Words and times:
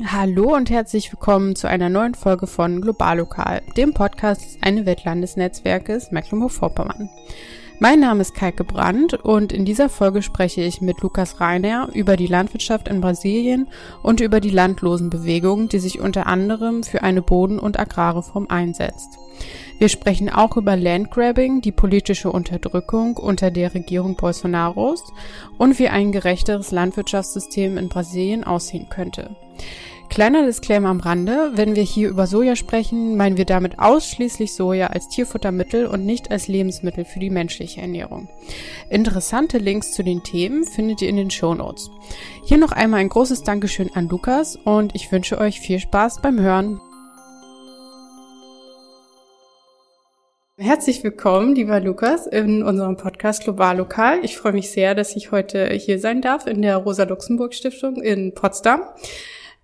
Hallo 0.00 0.54
und 0.56 0.70
herzlich 0.70 1.12
willkommen 1.12 1.54
zu 1.54 1.68
einer 1.68 1.90
neuen 1.90 2.14
Folge 2.14 2.46
von 2.46 2.80
Globallokal, 2.80 3.60
dem 3.76 3.92
Podcast 3.92 4.42
des 4.42 4.58
Eine 4.62 4.86
Welt 4.86 5.04
Landesnetzwerkes 5.04 6.10
Mecklenburg-Vorpommern. 6.10 7.10
Mein 7.82 7.98
Name 7.98 8.20
ist 8.20 8.36
Kaike 8.36 8.62
Brandt 8.62 9.14
und 9.14 9.52
in 9.52 9.64
dieser 9.64 9.88
Folge 9.88 10.22
spreche 10.22 10.62
ich 10.62 10.80
mit 10.80 11.00
Lukas 11.00 11.40
Reiner 11.40 11.88
über 11.92 12.16
die 12.16 12.28
Landwirtschaft 12.28 12.86
in 12.86 13.00
Brasilien 13.00 13.66
und 14.04 14.20
über 14.20 14.38
die 14.38 14.50
Landlosenbewegung, 14.50 15.68
die 15.68 15.80
sich 15.80 15.98
unter 15.98 16.28
anderem 16.28 16.84
für 16.84 17.02
eine 17.02 17.22
Boden- 17.22 17.58
und 17.58 17.80
Agrarreform 17.80 18.46
einsetzt. 18.48 19.18
Wir 19.80 19.88
sprechen 19.88 20.28
auch 20.28 20.56
über 20.56 20.76
Landgrabbing, 20.76 21.60
die 21.60 21.72
politische 21.72 22.30
Unterdrückung 22.30 23.16
unter 23.16 23.50
der 23.50 23.74
Regierung 23.74 24.14
Bolsonaros 24.14 25.02
und 25.58 25.80
wie 25.80 25.88
ein 25.88 26.12
gerechteres 26.12 26.70
Landwirtschaftssystem 26.70 27.78
in 27.78 27.88
Brasilien 27.88 28.44
aussehen 28.44 28.90
könnte. 28.90 29.34
Kleiner 30.12 30.44
Disclaimer 30.44 30.90
am 30.90 31.00
Rande, 31.00 31.52
wenn 31.54 31.74
wir 31.74 31.82
hier 31.82 32.10
über 32.10 32.26
Soja 32.26 32.54
sprechen, 32.54 33.16
meinen 33.16 33.38
wir 33.38 33.46
damit 33.46 33.78
ausschließlich 33.78 34.52
Soja 34.52 34.88
als 34.88 35.08
Tierfuttermittel 35.08 35.86
und 35.86 36.04
nicht 36.04 36.30
als 36.30 36.48
Lebensmittel 36.48 37.06
für 37.06 37.18
die 37.18 37.30
menschliche 37.30 37.80
Ernährung. 37.80 38.28
Interessante 38.90 39.56
Links 39.56 39.92
zu 39.92 40.02
den 40.02 40.22
Themen 40.22 40.64
findet 40.64 41.00
ihr 41.00 41.08
in 41.08 41.16
den 41.16 41.30
Shownotes. 41.30 41.88
Hier 42.44 42.58
noch 42.58 42.72
einmal 42.72 43.00
ein 43.00 43.08
großes 43.08 43.42
Dankeschön 43.42 43.88
an 43.94 44.06
Lukas 44.10 44.56
und 44.56 44.94
ich 44.94 45.10
wünsche 45.10 45.38
euch 45.38 45.60
viel 45.60 45.78
Spaß 45.78 46.20
beim 46.20 46.38
Hören. 46.38 46.78
Herzlich 50.58 51.02
willkommen, 51.02 51.54
lieber 51.54 51.80
Lukas, 51.80 52.26
in 52.26 52.62
unserem 52.62 52.98
Podcast 52.98 53.44
Global 53.44 53.78
Lokal. 53.78 54.22
Ich 54.22 54.36
freue 54.36 54.52
mich 54.52 54.70
sehr, 54.72 54.94
dass 54.94 55.16
ich 55.16 55.32
heute 55.32 55.70
hier 55.72 55.98
sein 55.98 56.20
darf 56.20 56.46
in 56.46 56.60
der 56.60 56.76
Rosa-Luxemburg-Stiftung 56.76 57.96
in 58.02 58.34
Potsdam. 58.34 58.82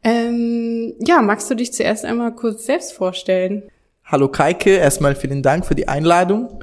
Ähm, 0.05 0.95
ja, 1.01 1.23
magst 1.23 1.51
du 1.51 1.55
dich 1.55 1.73
zuerst 1.73 2.05
einmal 2.05 2.35
kurz 2.35 2.67
selbst 2.67 2.93
vorstellen? 2.93 3.65
Hallo 4.05 4.29
Kaike, 4.29 4.71
erstmal 4.71 5.15
vielen 5.15 5.43
Dank 5.43 5.67
für 5.67 5.75
die 5.75 5.89
Einladung. 5.89 6.63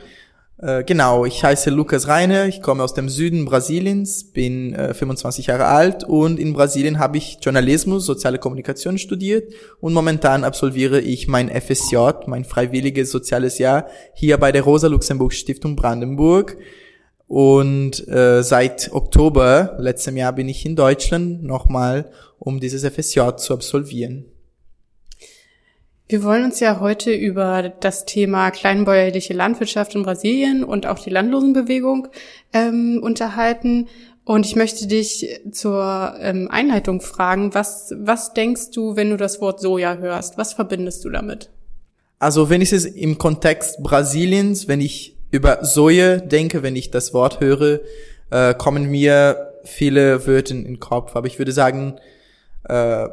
Äh, 0.57 0.83
genau, 0.85 1.25
ich 1.25 1.43
heiße 1.43 1.69
Lukas 1.69 2.07
Reine, 2.07 2.47
ich 2.47 2.61
komme 2.61 2.81
aus 2.81 2.93
dem 2.93 3.09
Süden 3.09 3.43
Brasiliens, 3.43 4.31
bin 4.31 4.73
äh, 4.73 4.93
25 4.93 5.47
Jahre 5.47 5.65
alt 5.65 6.05
und 6.05 6.39
in 6.39 6.53
Brasilien 6.53 6.97
habe 6.97 7.17
ich 7.17 7.39
Journalismus, 7.41 8.05
soziale 8.05 8.39
Kommunikation 8.39 8.97
studiert 8.97 9.53
und 9.81 9.93
momentan 9.93 10.45
absolviere 10.45 11.01
ich 11.01 11.27
mein 11.27 11.49
FSJ, 11.49 11.97
mein 12.27 12.45
freiwilliges 12.45 13.11
soziales 13.11 13.57
Jahr 13.57 13.87
hier 14.13 14.37
bei 14.37 14.53
der 14.53 14.63
Rosa 14.63 14.87
Luxemburg 14.87 15.33
Stiftung 15.33 15.75
Brandenburg. 15.75 16.57
Und 17.27 18.07
äh, 18.07 18.43
seit 18.43 18.91
Oktober 18.93 19.75
letztem 19.79 20.15
Jahr 20.15 20.33
bin 20.33 20.47
ich 20.47 20.65
in 20.65 20.75
Deutschland 20.75 21.43
nochmal, 21.43 22.11
um 22.39 22.59
dieses 22.59 22.83
FSJ 22.83 23.37
zu 23.37 23.53
absolvieren. 23.53 24.25
Wir 26.07 26.23
wollen 26.23 26.43
uns 26.43 26.59
ja 26.59 26.79
heute 26.79 27.11
über 27.11 27.73
das 27.79 28.05
Thema 28.05 28.51
kleinbäuerliche 28.51 29.33
Landwirtschaft 29.33 29.95
in 29.95 30.03
Brasilien 30.03 30.63
und 30.63 30.85
auch 30.85 30.99
die 30.99 31.09
Landlosenbewegung 31.09 32.09
ähm, 32.53 32.99
unterhalten. 33.01 33.87
Und 34.23 34.45
ich 34.45 34.55
möchte 34.55 34.85
dich 34.85 35.41
zur 35.51 36.15
ähm, 36.19 36.47
Einleitung 36.51 37.01
fragen, 37.01 37.55
was, 37.55 37.91
was 37.97 38.33
denkst 38.33 38.69
du, 38.71 38.95
wenn 38.95 39.09
du 39.09 39.17
das 39.17 39.41
Wort 39.41 39.59
Soja 39.59 39.97
hörst? 39.97 40.37
Was 40.37 40.53
verbindest 40.53 41.03
du 41.05 41.09
damit? 41.09 41.49
Also 42.19 42.51
wenn 42.51 42.61
ich 42.61 42.71
es 42.71 42.85
im 42.85 43.17
Kontext 43.17 43.81
Brasiliens, 43.81 44.67
wenn 44.67 44.81
ich 44.81 45.17
über 45.31 45.65
Soja 45.65 46.17
denke, 46.17 46.61
wenn 46.61 46.75
ich 46.75 46.91
das 46.91 47.15
Wort 47.15 47.39
höre, 47.39 47.79
äh, 48.29 48.53
kommen 48.53 48.89
mir 48.89 49.53
viele 49.63 50.25
Wörter 50.27 50.53
in 50.53 50.65
den 50.65 50.79
Kopf. 50.79 51.15
Aber 51.15 51.27
ich 51.27 51.39
würde 51.39 51.51
sagen, 51.51 51.99
äh, 52.67 53.07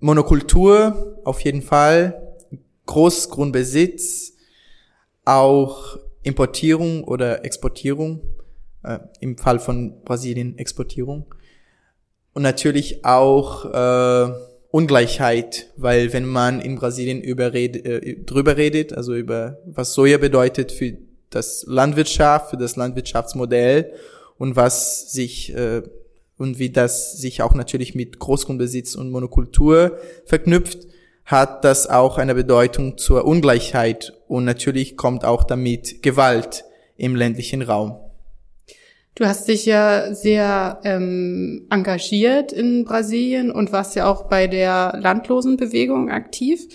Monokultur 0.00 1.20
auf 1.24 1.40
jeden 1.40 1.62
Fall, 1.62 2.36
Großgrundbesitz, 2.86 4.34
auch 5.24 5.98
Importierung 6.22 7.04
oder 7.04 7.44
Exportierung, 7.44 8.22
äh, 8.82 8.98
im 9.20 9.36
Fall 9.36 9.58
von 9.58 10.02
Brasilien 10.04 10.56
Exportierung. 10.58 11.34
Und 12.32 12.42
natürlich 12.42 13.04
auch 13.04 13.64
äh, 13.64 14.32
Ungleichheit, 14.70 15.70
weil 15.76 16.12
wenn 16.12 16.26
man 16.26 16.60
in 16.60 16.76
Brasilien 16.76 17.20
über 17.20 17.54
äh, 17.54 18.22
drüber 18.24 18.56
redet, 18.56 18.92
also 18.92 19.14
über 19.14 19.58
was 19.64 19.94
Soja 19.94 20.18
bedeutet 20.18 20.72
für 20.72 20.96
das 21.30 21.64
Landwirtschaft, 21.66 22.50
für 22.50 22.56
das 22.56 22.76
Landwirtschaftsmodell 22.76 23.92
und 24.36 24.56
was 24.56 25.12
sich 25.12 25.54
äh, 25.54 25.82
und 26.38 26.58
wie 26.58 26.70
das 26.70 27.18
sich 27.18 27.42
auch 27.42 27.54
natürlich 27.54 27.94
mit 27.94 28.18
Großgrundbesitz 28.18 28.94
und 28.94 29.10
Monokultur 29.10 29.98
verknüpft, 30.24 30.86
hat 31.24 31.64
das 31.64 31.88
auch 31.88 32.16
eine 32.16 32.34
Bedeutung 32.34 32.96
zur 32.96 33.26
Ungleichheit 33.26 34.14
und 34.28 34.44
natürlich 34.44 34.96
kommt 34.96 35.24
auch 35.24 35.44
damit 35.44 36.02
Gewalt 36.02 36.64
im 36.96 37.14
ländlichen 37.14 37.60
Raum. 37.60 37.96
Du 39.14 39.26
hast 39.26 39.48
dich 39.48 39.66
ja 39.66 40.14
sehr 40.14 40.80
ähm, 40.84 41.66
engagiert 41.70 42.52
in 42.52 42.84
Brasilien 42.84 43.50
und 43.50 43.72
warst 43.72 43.96
ja 43.96 44.08
auch 44.08 44.28
bei 44.28 44.46
der 44.46 44.96
Landlosenbewegung 45.00 46.08
aktiv. 46.08 46.68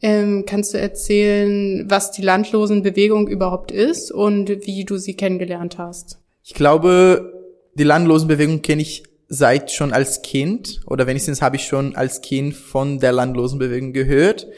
Ähm, 0.00 0.44
kannst 0.46 0.72
du 0.72 0.78
erzählen, 0.78 1.84
was 1.90 2.12
die 2.12 2.22
Landlosenbewegung 2.22 3.26
überhaupt 3.28 3.72
ist 3.72 4.12
und 4.12 4.48
wie 4.66 4.84
du 4.84 4.98
sie 4.98 5.14
kennengelernt 5.14 5.78
hast? 5.78 6.18
Ich 6.44 6.54
glaube, 6.54 7.39
die 7.74 7.84
Landlosenbewegung 7.84 8.62
kenne 8.62 8.82
ich 8.82 9.04
seit 9.28 9.70
schon 9.70 9.92
als 9.92 10.22
Kind 10.22 10.80
oder 10.86 11.06
wenigstens 11.06 11.40
habe 11.40 11.56
ich 11.56 11.64
schon 11.64 11.94
als 11.94 12.20
Kind 12.20 12.54
von 12.54 12.98
der 12.98 13.12
Landlosenbewegung 13.12 13.92
gehört, 13.92 14.48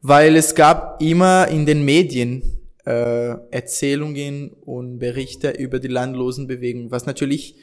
weil 0.00 0.36
es 0.36 0.54
gab 0.54 1.02
immer 1.02 1.48
in 1.48 1.66
den 1.66 1.84
Medien 1.84 2.42
äh, 2.86 3.34
Erzählungen 3.50 4.50
und 4.64 4.98
Berichte 4.98 5.50
über 5.50 5.80
die 5.80 5.88
Landlosenbewegung, 5.88 6.90
was 6.90 7.04
natürlich 7.04 7.56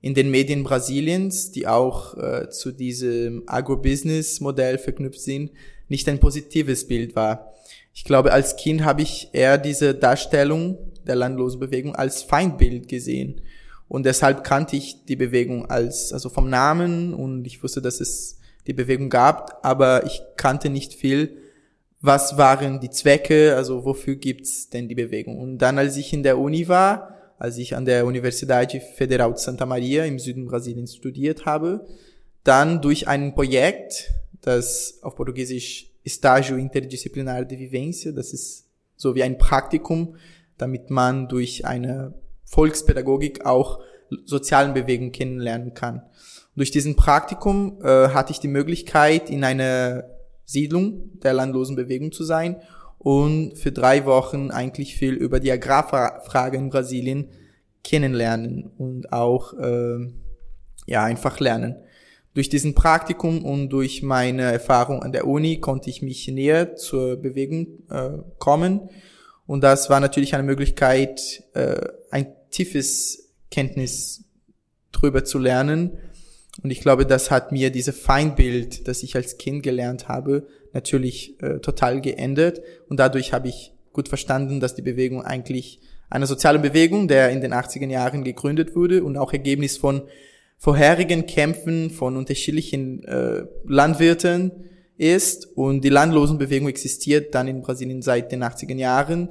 in 0.00 0.14
den 0.14 0.30
Medien 0.30 0.64
Brasiliens, 0.64 1.52
die 1.52 1.68
auch 1.68 2.16
äh, 2.16 2.50
zu 2.50 2.72
diesem 2.72 3.44
Agrobusiness-Modell 3.46 4.78
verknüpft 4.78 5.20
sind, 5.20 5.52
nicht 5.88 6.08
ein 6.08 6.18
positives 6.18 6.88
Bild 6.88 7.14
war. 7.14 7.54
Ich 7.94 8.02
glaube, 8.02 8.32
als 8.32 8.56
Kind 8.56 8.82
habe 8.82 9.02
ich 9.02 9.28
eher 9.32 9.58
diese 9.58 9.94
Darstellung 9.94 10.78
der 11.06 11.14
Landlosenbewegung 11.14 11.94
als 11.94 12.22
Feindbild 12.22 12.88
gesehen. 12.88 13.42
Und 13.92 14.06
deshalb 14.06 14.42
kannte 14.42 14.74
ich 14.74 15.04
die 15.04 15.16
Bewegung 15.16 15.66
als, 15.66 16.14
also 16.14 16.30
vom 16.30 16.48
Namen 16.48 17.12
und 17.12 17.44
ich 17.44 17.62
wusste, 17.62 17.82
dass 17.82 18.00
es 18.00 18.38
die 18.66 18.72
Bewegung 18.72 19.10
gab, 19.10 19.58
aber 19.66 20.06
ich 20.06 20.22
kannte 20.38 20.70
nicht 20.70 20.94
viel, 20.94 21.36
was 22.00 22.38
waren 22.38 22.80
die 22.80 22.88
Zwecke, 22.88 23.54
also 23.54 23.84
wofür 23.84 24.16
gibt's 24.16 24.70
denn 24.70 24.88
die 24.88 24.94
Bewegung. 24.94 25.38
Und 25.38 25.58
dann, 25.58 25.76
als 25.76 25.98
ich 25.98 26.14
in 26.14 26.22
der 26.22 26.38
Uni 26.38 26.68
war, 26.68 27.34
als 27.36 27.58
ich 27.58 27.76
an 27.76 27.84
der 27.84 28.06
Universidade 28.06 28.80
Federal 28.80 29.34
de 29.34 29.38
Santa 29.38 29.66
Maria 29.66 30.06
im 30.06 30.18
Süden 30.18 30.46
Brasiliens 30.46 30.96
studiert 30.96 31.44
habe, 31.44 31.86
dann 32.44 32.80
durch 32.80 33.08
ein 33.08 33.34
Projekt, 33.34 34.10
das 34.40 35.00
auf 35.02 35.16
Portugiesisch 35.16 35.90
Estágio 36.02 36.56
Interdisciplinar 36.56 37.44
de 37.44 37.58
Vivência, 37.58 38.10
das 38.12 38.32
ist 38.32 38.70
so 38.96 39.14
wie 39.14 39.22
ein 39.22 39.36
Praktikum, 39.36 40.16
damit 40.56 40.88
man 40.88 41.28
durch 41.28 41.66
eine 41.66 42.21
Volkspädagogik 42.52 43.46
auch 43.46 43.80
sozialen 44.24 44.74
Bewegungen 44.74 45.12
kennenlernen 45.12 45.74
kann. 45.74 46.02
durch 46.54 46.70
diesen 46.70 46.96
Praktikum 46.96 47.78
äh, 47.82 48.08
hatte 48.08 48.32
ich 48.32 48.40
die 48.40 48.48
Möglichkeit, 48.48 49.30
in 49.30 49.42
einer 49.42 50.04
Siedlung 50.44 51.18
der 51.20 51.32
Landlosenbewegung 51.32 52.12
zu 52.12 52.24
sein 52.24 52.56
und 52.98 53.56
für 53.56 53.72
drei 53.72 54.04
Wochen 54.04 54.50
eigentlich 54.50 54.94
viel 54.96 55.14
über 55.14 55.40
die 55.40 55.50
Agrarfrage 55.50 56.58
in 56.58 56.68
Brasilien 56.68 57.30
kennenlernen 57.82 58.70
und 58.76 59.12
auch 59.12 59.54
äh, 59.54 60.12
ja 60.86 61.04
einfach 61.04 61.40
lernen. 61.40 61.76
Durch 62.34 62.48
diesen 62.48 62.74
Praktikum 62.74 63.44
und 63.44 63.70
durch 63.70 64.02
meine 64.02 64.42
Erfahrung 64.42 65.02
an 65.02 65.12
der 65.12 65.26
Uni 65.26 65.58
konnte 65.60 65.90
ich 65.90 66.02
mich 66.02 66.28
näher 66.28 66.76
zur 66.76 67.16
Bewegung 67.16 67.66
äh, 67.90 68.18
kommen. 68.38 68.88
Und 69.46 69.62
das 69.62 69.90
war 69.90 70.00
natürlich 70.00 70.34
eine 70.34 70.44
Möglichkeit, 70.44 71.42
äh, 71.54 71.88
tiefes 72.52 73.32
Kenntnis 73.50 74.24
drüber 74.92 75.24
zu 75.24 75.38
lernen. 75.38 75.98
Und 76.62 76.70
ich 76.70 76.80
glaube, 76.80 77.06
das 77.06 77.30
hat 77.30 77.50
mir 77.50 77.70
diese 77.70 77.92
Feindbild, 77.92 78.86
das 78.86 79.02
ich 79.02 79.16
als 79.16 79.38
Kind 79.38 79.62
gelernt 79.62 80.06
habe, 80.08 80.46
natürlich 80.72 81.42
äh, 81.42 81.58
total 81.58 82.00
geändert. 82.00 82.60
Und 82.88 83.00
dadurch 83.00 83.32
habe 83.32 83.48
ich 83.48 83.72
gut 83.92 84.08
verstanden, 84.08 84.60
dass 84.60 84.74
die 84.74 84.82
Bewegung 84.82 85.22
eigentlich 85.22 85.80
eine 86.10 86.26
soziale 86.26 86.58
Bewegung, 86.58 87.08
der 87.08 87.30
in 87.30 87.40
den 87.40 87.52
80er 87.54 87.88
Jahren 87.88 88.22
gegründet 88.22 88.76
wurde 88.76 89.02
und 89.02 89.16
auch 89.16 89.32
Ergebnis 89.32 89.78
von 89.78 90.02
vorherigen 90.58 91.26
Kämpfen 91.26 91.90
von 91.90 92.16
unterschiedlichen 92.16 93.02
äh, 93.04 93.44
Landwirten 93.66 94.52
ist 94.98 95.56
und 95.56 95.82
die 95.82 95.88
Landlosenbewegung 95.88 96.68
existiert 96.68 97.34
dann 97.34 97.48
in 97.48 97.62
Brasilien 97.62 98.02
seit 98.02 98.30
den 98.30 98.44
80er 98.44 98.76
Jahren 98.76 99.30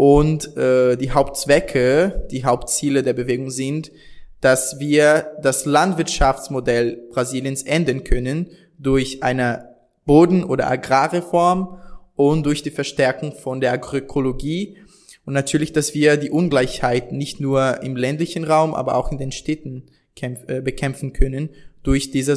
und 0.00 0.56
äh, 0.56 0.96
die 0.96 1.10
Hauptzwecke, 1.10 2.26
die 2.30 2.46
Hauptziele 2.46 3.02
der 3.02 3.12
Bewegung 3.12 3.50
sind, 3.50 3.92
dass 4.40 4.80
wir 4.80 5.36
das 5.42 5.66
Landwirtschaftsmodell 5.66 7.02
Brasiliens 7.12 7.64
ändern 7.64 8.02
können 8.02 8.48
durch 8.78 9.22
eine 9.22 9.76
Boden- 10.06 10.44
oder 10.44 10.70
Agrarreform 10.70 11.78
und 12.16 12.46
durch 12.46 12.62
die 12.62 12.70
Verstärkung 12.70 13.32
von 13.32 13.60
der 13.60 13.72
Agroökologie. 13.72 14.78
Und 15.26 15.34
natürlich, 15.34 15.74
dass 15.74 15.92
wir 15.92 16.16
die 16.16 16.30
Ungleichheit 16.30 17.12
nicht 17.12 17.38
nur 17.38 17.82
im 17.82 17.94
ländlichen 17.94 18.44
Raum, 18.44 18.72
aber 18.72 18.94
auch 18.94 19.12
in 19.12 19.18
den 19.18 19.32
Städten 19.32 19.90
äh, 20.22 20.62
bekämpfen 20.62 21.12
können 21.12 21.50
durch 21.82 22.10
diese 22.10 22.36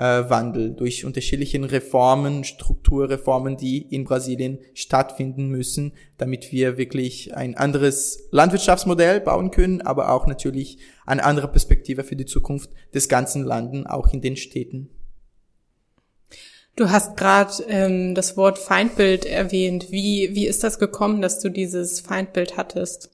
Sozialwandel, 0.00 0.70
durch 0.72 1.04
unterschiedliche 1.04 1.60
Reformen, 1.70 2.42
Strukturreformen, 2.44 3.58
die 3.58 3.82
in 3.82 4.04
Brasilien 4.04 4.58
stattfinden 4.72 5.48
müssen, 5.48 5.92
damit 6.16 6.52
wir 6.52 6.78
wirklich 6.78 7.36
ein 7.36 7.54
anderes 7.54 8.28
Landwirtschaftsmodell 8.30 9.20
bauen 9.20 9.50
können, 9.50 9.82
aber 9.82 10.10
auch 10.10 10.26
natürlich 10.26 10.78
eine 11.04 11.22
andere 11.22 11.48
Perspektive 11.48 12.02
für 12.02 12.16
die 12.16 12.24
Zukunft 12.24 12.70
des 12.94 13.10
ganzen 13.10 13.44
Landes, 13.44 13.84
auch 13.86 14.10
in 14.14 14.22
den 14.22 14.36
Städten. 14.36 14.88
Du 16.76 16.88
hast 16.88 17.18
gerade 17.18 17.52
ähm, 17.68 18.14
das 18.14 18.38
Wort 18.38 18.58
Feindbild 18.58 19.26
erwähnt. 19.26 19.90
Wie, 19.90 20.30
wie 20.32 20.46
ist 20.46 20.64
das 20.64 20.78
gekommen, 20.78 21.20
dass 21.20 21.40
du 21.40 21.50
dieses 21.50 22.00
Feindbild 22.00 22.56
hattest? 22.56 23.10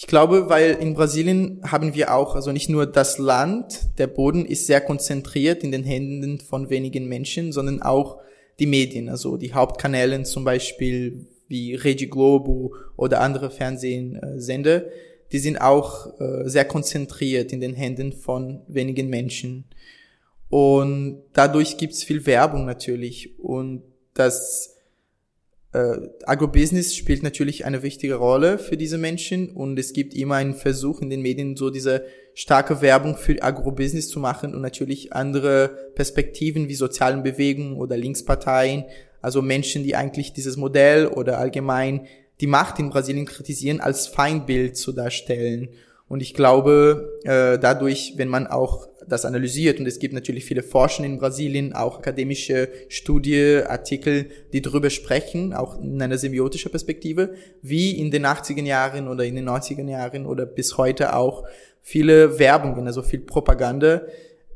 Ich 0.00 0.06
glaube, 0.06 0.48
weil 0.48 0.74
in 0.80 0.94
Brasilien 0.94 1.60
haben 1.64 1.92
wir 1.92 2.14
auch, 2.14 2.36
also 2.36 2.52
nicht 2.52 2.68
nur 2.68 2.86
das 2.86 3.18
Land, 3.18 3.98
der 3.98 4.06
Boden 4.06 4.46
ist 4.46 4.68
sehr 4.68 4.80
konzentriert 4.80 5.64
in 5.64 5.72
den 5.72 5.82
Händen 5.82 6.38
von 6.38 6.70
wenigen 6.70 7.08
Menschen, 7.08 7.50
sondern 7.50 7.82
auch 7.82 8.20
die 8.60 8.66
Medien, 8.66 9.08
also 9.08 9.36
die 9.36 9.54
Hauptkanäle 9.54 10.22
zum 10.22 10.44
Beispiel 10.44 11.26
wie 11.48 11.74
Rede 11.74 12.06
Globo 12.06 12.76
oder 12.96 13.20
andere 13.20 13.50
Fernsehsender, 13.50 14.84
die 15.32 15.38
sind 15.40 15.60
auch 15.60 16.20
äh, 16.20 16.48
sehr 16.48 16.64
konzentriert 16.64 17.52
in 17.52 17.60
den 17.60 17.74
Händen 17.74 18.12
von 18.12 18.62
wenigen 18.68 19.08
Menschen. 19.08 19.64
Und 20.48 21.24
dadurch 21.32 21.76
gibt's 21.76 22.04
viel 22.04 22.24
Werbung 22.24 22.66
natürlich. 22.66 23.36
Und 23.40 23.82
das 24.14 24.77
äh, 25.72 25.96
Agrobusiness 26.24 26.94
spielt 26.94 27.22
natürlich 27.22 27.66
eine 27.66 27.82
wichtige 27.82 28.14
Rolle 28.14 28.58
für 28.58 28.76
diese 28.76 28.98
Menschen. 28.98 29.50
Und 29.50 29.78
es 29.78 29.92
gibt 29.92 30.14
immer 30.14 30.36
einen 30.36 30.54
Versuch 30.54 31.00
in 31.02 31.10
den 31.10 31.22
Medien, 31.22 31.56
so 31.56 31.70
diese 31.70 32.04
starke 32.34 32.80
Werbung 32.80 33.16
für 33.16 33.42
Agrobusiness 33.42 34.08
zu 34.08 34.20
machen 34.20 34.54
und 34.54 34.62
natürlich 34.62 35.12
andere 35.12 35.90
Perspektiven 35.94 36.68
wie 36.68 36.74
sozialen 36.74 37.22
Bewegungen 37.22 37.76
oder 37.76 37.96
Linksparteien, 37.96 38.84
also 39.20 39.42
Menschen, 39.42 39.82
die 39.82 39.96
eigentlich 39.96 40.32
dieses 40.32 40.56
Modell 40.56 41.08
oder 41.08 41.38
allgemein 41.38 42.06
die 42.40 42.46
Macht 42.46 42.78
in 42.78 42.90
Brasilien 42.90 43.26
kritisieren, 43.26 43.80
als 43.80 44.06
Feindbild 44.06 44.76
zu 44.76 44.92
darstellen. 44.92 45.70
Und 46.08 46.22
ich 46.22 46.32
glaube, 46.32 47.20
äh, 47.24 47.58
dadurch, 47.58 48.14
wenn 48.16 48.28
man 48.28 48.46
auch 48.46 48.88
das 49.06 49.24
analysiert, 49.24 49.78
und 49.78 49.86
es 49.86 49.98
gibt 49.98 50.14
natürlich 50.14 50.44
viele 50.44 50.62
Forscher 50.62 51.04
in 51.04 51.18
Brasilien, 51.18 51.74
auch 51.74 51.98
akademische 51.98 52.68
Studie, 52.88 53.60
Artikel, 53.66 54.26
die 54.52 54.62
darüber 54.62 54.90
sprechen, 54.90 55.52
auch 55.52 55.80
in 55.80 56.00
einer 56.00 56.18
semiotischen 56.18 56.70
Perspektive, 56.70 57.34
wie 57.62 57.98
in 57.98 58.10
den 58.10 58.26
80er 58.26 58.64
Jahren 58.64 59.08
oder 59.08 59.24
in 59.24 59.34
den 59.34 59.48
90er 59.48 59.88
Jahren 59.88 60.26
oder 60.26 60.46
bis 60.46 60.78
heute 60.78 61.14
auch 61.14 61.44
viele 61.82 62.38
Werbungen, 62.38 62.86
also 62.86 63.02
viel 63.02 63.20
Propaganda 63.20 64.02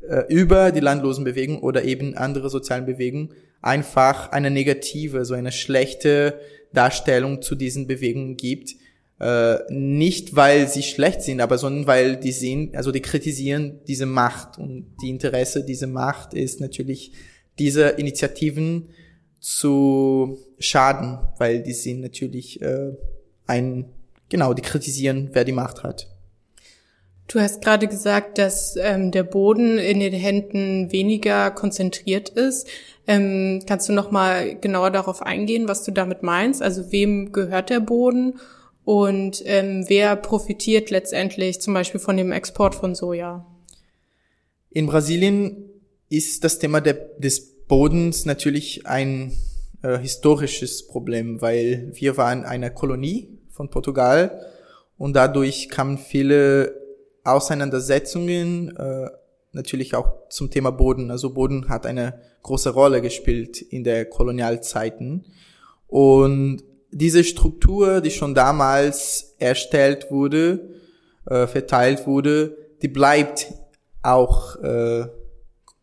äh, 0.07 0.23
über 0.29 0.71
die 0.71 0.79
Landlosenbewegung 0.81 1.61
oder 1.61 1.83
eben 1.83 2.15
andere 2.15 2.49
sozialen 2.49 2.85
Bewegungen 2.85 3.29
einfach 3.61 4.31
eine 4.31 4.51
negative, 4.51 5.23
so 5.23 5.33
eine 5.35 5.51
schlechte 5.51 6.39
Darstellung 6.73 7.41
zu 7.41 7.55
diesen 7.55 7.87
Bewegungen 7.87 8.37
gibt 8.37 8.75
äh, 9.23 9.59
nicht 9.69 10.35
weil 10.35 10.67
sie 10.67 10.83
schlecht 10.83 11.21
sind, 11.21 11.39
aber 11.39 11.57
sondern 11.57 11.87
weil 11.87 12.17
die 12.17 12.33
sehen, 12.33 12.71
also 12.75 12.91
die 12.91 13.01
kritisieren 13.01 13.79
diese 13.87 14.05
Macht 14.05 14.57
und 14.57 14.97
die 15.01 15.09
Interesse 15.09 15.63
dieser 15.63 15.87
Macht 15.87 16.33
ist 16.33 16.59
natürlich 16.59 17.13
diese 17.57 17.89
Initiativen 17.89 18.89
zu 19.39 20.39
schaden, 20.59 21.19
weil 21.37 21.63
die 21.63 21.71
sind 21.71 22.01
natürlich 22.01 22.61
äh, 22.61 22.91
ein 23.47 23.85
genau, 24.27 24.53
die 24.53 24.61
kritisieren, 24.61 25.29
wer 25.31 25.45
die 25.45 25.53
Macht 25.53 25.83
hat. 25.83 26.09
Du 27.29 27.39
hast 27.39 27.63
gerade 27.63 27.87
gesagt, 27.87 28.37
dass 28.37 28.75
ähm, 28.75 29.11
der 29.11 29.23
Boden 29.23 29.77
in 29.77 30.01
den 30.01 30.13
Händen 30.13 30.91
weniger 30.91 31.49
konzentriert 31.51 32.27
ist. 32.27 32.67
Ähm, 33.07 33.61
kannst 33.65 33.87
du 33.87 33.93
noch 33.93 34.11
mal 34.11 34.55
genauer 34.59 34.91
darauf 34.91 35.21
eingehen, 35.21 35.69
was 35.69 35.85
du 35.85 35.91
damit 35.91 36.23
meinst? 36.23 36.61
Also 36.61 36.91
wem 36.91 37.31
gehört 37.31 37.69
der 37.69 37.79
Boden 37.79 38.39
und 38.85 39.41
ähm, 39.45 39.85
wer 39.87 40.15
profitiert 40.15 40.89
letztendlich 40.89 41.61
zum 41.61 41.73
Beispiel 41.73 41.99
von 41.99 42.17
dem 42.17 42.31
Export 42.31 42.75
von 42.75 42.95
Soja? 42.95 43.45
In 44.69 44.87
Brasilien 44.87 45.69
ist 46.09 46.43
das 46.43 46.59
Thema 46.59 46.81
der, 46.81 46.93
des 47.17 47.65
Bodens 47.67 48.25
natürlich 48.25 48.85
ein 48.85 49.33
äh, 49.81 49.97
historisches 49.97 50.87
Problem, 50.87 51.41
weil 51.41 51.91
wir 51.93 52.17
waren 52.17 52.43
eine 52.43 52.71
Kolonie 52.71 53.39
von 53.49 53.69
Portugal 53.69 54.47
und 54.97 55.15
dadurch 55.15 55.69
kamen 55.69 55.97
viele 55.97 56.75
Auseinandersetzungen 57.23 58.75
äh, 58.75 59.09
natürlich 59.53 59.95
auch 59.95 60.27
zum 60.29 60.49
Thema 60.49 60.71
Boden. 60.71 61.09
Also 61.09 61.33
Boden 61.33 61.69
hat 61.69 61.85
eine 61.85 62.19
große 62.41 62.71
Rolle 62.71 63.01
gespielt 63.01 63.61
in 63.61 63.83
der 63.83 64.05
Kolonialzeiten 64.05 65.25
und 65.87 66.63
diese 66.93 67.23
Struktur, 67.23 68.01
die 68.01 68.11
schon 68.11 68.35
damals 68.35 69.35
erstellt 69.39 70.11
wurde, 70.11 70.69
äh, 71.25 71.47
verteilt 71.47 72.07
wurde, 72.07 72.57
die 72.81 72.87
bleibt 72.87 73.53
auch 74.01 74.61
äh, 74.61 75.05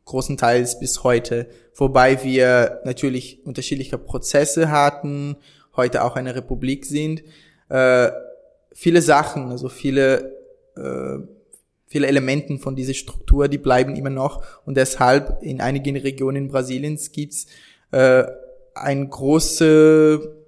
großenteils 0.04 0.78
bis 0.78 1.02
heute, 1.02 1.48
wobei 1.74 2.22
wir 2.22 2.80
natürlich 2.84 3.44
unterschiedliche 3.44 3.98
Prozesse 3.98 4.70
hatten, 4.70 5.36
heute 5.76 6.04
auch 6.04 6.16
eine 6.16 6.34
Republik 6.34 6.84
sind. 6.84 7.22
Äh, 7.68 8.10
viele 8.72 9.02
Sachen, 9.02 9.50
also 9.50 9.68
viele 9.68 10.36
äh, 10.76 11.18
viele 11.86 12.06
Elementen 12.06 12.60
von 12.60 12.76
dieser 12.76 12.94
Struktur, 12.94 13.48
die 13.48 13.58
bleiben 13.58 13.96
immer 13.96 14.10
noch 14.10 14.44
und 14.64 14.76
deshalb 14.76 15.42
in 15.42 15.60
einigen 15.60 15.96
Regionen 15.96 16.46
Brasiliens 16.46 17.10
gibt's 17.10 17.46
äh, 17.90 18.24
ein 18.74 19.10
große 19.10 20.39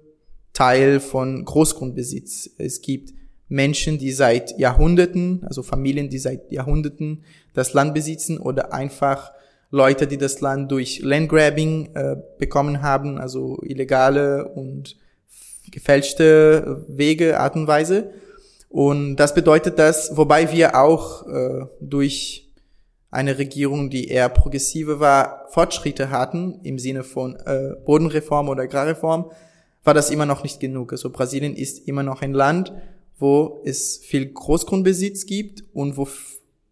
Teil 0.53 0.99
von 0.99 1.43
Großgrundbesitz. 1.45 2.51
Es 2.57 2.81
gibt 2.81 3.13
Menschen, 3.49 3.97
die 3.97 4.11
seit 4.11 4.57
Jahrhunderten, 4.57 5.43
also 5.43 5.63
Familien, 5.63 6.09
die 6.09 6.19
seit 6.19 6.51
Jahrhunderten 6.51 7.23
das 7.53 7.73
Land 7.73 7.93
besitzen 7.93 8.37
oder 8.37 8.73
einfach 8.73 9.31
Leute, 9.69 10.07
die 10.07 10.17
das 10.17 10.39
Land 10.39 10.71
durch 10.71 10.99
Landgrabbing 11.01 11.95
äh, 11.95 12.15
bekommen 12.37 12.81
haben, 12.81 13.17
also 13.17 13.59
illegale 13.63 14.47
und 14.49 14.97
gefälschte 15.71 16.85
Wege, 16.87 17.39
Art 17.39 17.55
und 17.55 17.67
Weise. 17.67 18.11
Und 18.69 19.17
das 19.17 19.33
bedeutet, 19.33 19.79
dass, 19.79 20.15
wobei 20.15 20.51
wir 20.51 20.79
auch 20.79 21.27
äh, 21.27 21.65
durch 21.79 22.51
eine 23.11 23.37
Regierung, 23.37 23.89
die 23.89 24.07
eher 24.07 24.29
progressive 24.29 24.99
war, 24.99 25.45
Fortschritte 25.49 26.09
hatten 26.09 26.59
im 26.63 26.79
Sinne 26.79 27.03
von 27.03 27.35
äh, 27.35 27.75
Bodenreform 27.85 28.49
oder 28.49 28.63
Agrarreform, 28.63 29.31
war 29.83 29.93
das 29.93 30.09
immer 30.09 30.25
noch 30.25 30.43
nicht 30.43 30.59
genug. 30.59 30.91
Also 30.91 31.09
Brasilien 31.09 31.55
ist 31.55 31.87
immer 31.87 32.03
noch 32.03 32.21
ein 32.21 32.33
Land, 32.33 32.73
wo 33.17 33.61
es 33.65 33.97
viel 33.97 34.25
Großgrundbesitz 34.27 35.25
gibt 35.25 35.63
und 35.73 35.97
wo 35.97 36.07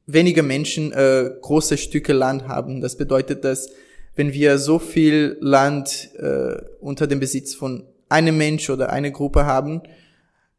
wenige 0.05 0.43
Menschen 0.43 0.91
äh, 0.91 1.29
große 1.41 1.77
Stücke 1.77 2.13
Land 2.13 2.47
haben. 2.47 2.81
Das 2.81 2.97
bedeutet, 2.97 3.43
dass 3.43 3.69
wenn 4.15 4.33
wir 4.33 4.57
so 4.57 4.79
viel 4.79 5.37
Land 5.39 6.09
äh, 6.17 6.57
unter 6.79 7.07
dem 7.07 7.19
Besitz 7.19 7.55
von 7.55 7.85
einem 8.09 8.37
Mensch 8.37 8.69
oder 8.69 8.91
einer 8.91 9.11
Gruppe 9.11 9.45
haben, 9.45 9.81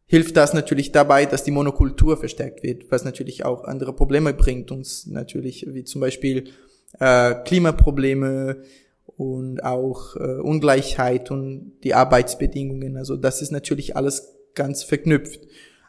hilft 0.07 0.37
das 0.37 0.55
natürlich 0.55 0.93
dabei, 0.93 1.27
dass 1.27 1.45
die 1.45 1.51
Monokultur 1.51 2.17
verstärkt 2.17 2.63
wird, 2.63 2.91
was 2.91 3.05
natürlich 3.05 3.45
auch 3.45 3.65
andere 3.65 3.93
Probleme 3.93 4.33
bringt 4.35 4.71
uns 4.71 5.07
natürlich, 5.07 5.67
wie 5.69 5.85
zum 5.85 6.01
Beispiel 6.01 6.51
äh, 6.99 7.35
Klimaprobleme, 7.45 8.63
und 9.07 9.63
auch 9.65 10.17
äh, 10.17 10.39
Ungleichheit 10.41 11.31
und 11.31 11.73
die 11.85 11.95
Arbeitsbedingungen. 11.95 12.97
Also 12.97 13.17
das 13.17 13.43
ist 13.43 13.53
natürlich 13.53 13.97
alles 13.97 14.35
ganz 14.55 14.83
verknüpft. 14.83 15.41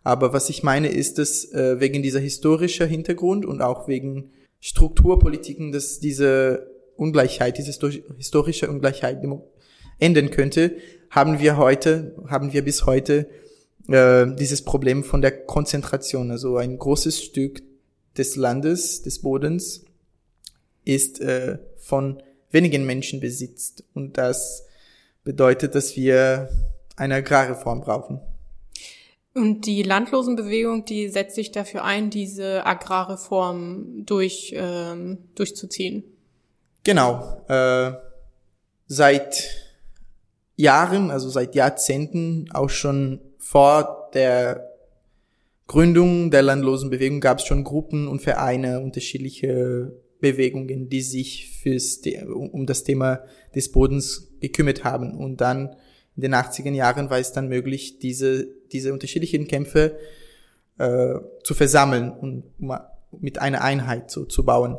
Aber 0.04 0.34
was 0.34 0.50
ich 0.50 0.64
meine 0.64 0.90
ist, 0.90 1.18
dass 1.18 1.52
äh, 1.54 1.80
wegen 1.80 2.04
dieser 2.04 2.20
historischer 2.20 2.86
Hintergrund 2.86 3.46
und 3.46 3.62
auch 3.62 3.88
wegen 3.88 4.32
Strukturpolitiken, 4.60 5.72
dass 5.72 6.00
diese 6.00 6.68
Ungleichheit, 6.96 7.58
diese 7.58 7.72
historische 8.18 8.70
Ungleichheit 8.70 9.22
enden 10.00 10.30
könnte, 10.32 10.76
haben 11.10 11.40
wir 11.40 11.58
heute, 11.58 12.16
haben 12.28 12.54
wir 12.54 12.64
bis 12.64 12.86
heute 12.86 13.28
äh, 13.88 14.26
dieses 14.36 14.64
Problem 14.64 15.04
von 15.04 15.22
der 15.22 15.46
Konzentration. 15.46 16.32
Also 16.32 16.58
ein 16.58 16.78
großes 16.78 17.22
Stück 17.22 17.62
des 18.18 18.36
Landes, 18.36 19.02
des 19.02 19.20
Bodens 19.20 19.86
ist 20.86 21.22
äh, 21.22 21.60
von 21.78 22.22
wenigen 22.54 22.86
Menschen 22.86 23.20
besitzt. 23.20 23.84
Und 23.94 24.18
das 24.18 24.66
bedeutet, 25.24 25.76
dass 25.76 25.96
wir 25.96 26.50
eine 26.96 27.16
Agrarreform 27.16 27.82
brauchen. 27.82 28.22
Und 29.36 29.66
die 29.66 29.82
Landlosenbewegung, 29.82 30.86
die 30.86 31.10
setzt 31.10 31.36
sich 31.36 31.52
dafür 31.52 31.84
ein, 31.84 32.12
diese 32.12 32.66
Agrarreform 32.66 34.06
durch, 34.06 34.54
ähm, 34.56 35.18
durchzuziehen. 35.34 36.04
Genau. 36.84 37.42
Äh, 37.48 37.94
seit 38.86 39.50
Jahren, 40.56 41.10
also 41.10 41.30
seit 41.30 41.56
Jahrzehnten, 41.56 42.48
auch 42.54 42.70
schon 42.70 43.22
vor 43.40 44.12
der 44.14 44.70
Gründung 45.66 46.30
der 46.30 46.44
Landlosenbewegung 46.44 47.20
gab 47.20 47.40
es 47.40 47.46
schon 47.46 47.64
Gruppen 47.64 48.08
und 48.08 48.22
Vereine, 48.22 48.82
unterschiedliche 48.82 49.94
Bewegungen, 50.24 50.88
die 50.88 51.02
sich 51.02 51.50
fürs, 51.62 52.02
um 52.26 52.66
das 52.66 52.86
Thema 52.86 53.20
des 53.54 53.72
Bodens 53.72 54.32
gekümmert 54.40 54.86
haben. 54.86 55.18
Und 55.18 55.42
dann 55.42 55.76
in 56.16 56.22
den 56.22 56.34
80er 56.34 56.72
Jahren 56.72 57.10
war 57.10 57.20
es 57.20 57.34
dann 57.34 57.50
möglich, 57.50 58.00
diese, 58.00 58.48
diese 58.72 58.94
unterschiedlichen 58.94 59.48
Kämpfe 59.48 59.98
äh, 60.78 61.16
zu 61.44 61.54
versammeln 61.54 62.10
und 62.10 62.46
mit 63.20 63.40
einer 63.40 63.62
Einheit 63.62 64.10
so, 64.10 64.24
zu 64.24 64.46
bauen. 64.46 64.78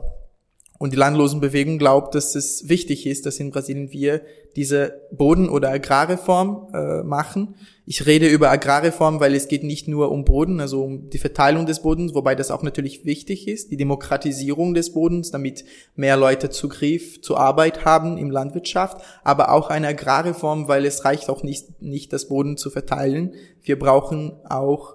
Und 0.84 0.92
die 0.92 0.98
Landlosenbewegung 0.98 1.78
glaubt, 1.78 2.14
dass 2.14 2.34
es 2.34 2.68
wichtig 2.68 3.06
ist, 3.06 3.24
dass 3.24 3.40
in 3.40 3.50
Brasilien 3.50 3.90
wir 3.90 4.20
diese 4.54 5.00
Boden- 5.10 5.48
oder 5.48 5.70
Agrarreform 5.70 6.68
äh, 6.74 7.02
machen. 7.02 7.54
Ich 7.86 8.04
rede 8.04 8.28
über 8.28 8.50
Agrarreform, 8.50 9.18
weil 9.18 9.34
es 9.34 9.48
geht 9.48 9.64
nicht 9.64 9.88
nur 9.88 10.12
um 10.12 10.26
Boden, 10.26 10.60
also 10.60 10.84
um 10.84 11.08
die 11.08 11.16
Verteilung 11.16 11.64
des 11.64 11.80
Bodens, 11.80 12.14
wobei 12.14 12.34
das 12.34 12.50
auch 12.50 12.62
natürlich 12.62 13.06
wichtig 13.06 13.48
ist, 13.48 13.70
die 13.70 13.78
Demokratisierung 13.78 14.74
des 14.74 14.92
Bodens, 14.92 15.30
damit 15.30 15.64
mehr 15.96 16.18
Leute 16.18 16.50
Zugriff 16.50 17.22
zur 17.22 17.40
Arbeit 17.40 17.86
haben 17.86 18.18
im 18.18 18.30
Landwirtschaft, 18.30 19.02
aber 19.22 19.52
auch 19.52 19.70
eine 19.70 19.88
Agrarreform, 19.88 20.68
weil 20.68 20.84
es 20.84 21.06
reicht 21.06 21.30
auch 21.30 21.42
nicht, 21.42 21.80
nicht 21.80 22.12
das 22.12 22.28
Boden 22.28 22.58
zu 22.58 22.68
verteilen. 22.68 23.32
Wir 23.62 23.78
brauchen 23.78 24.32
auch 24.44 24.93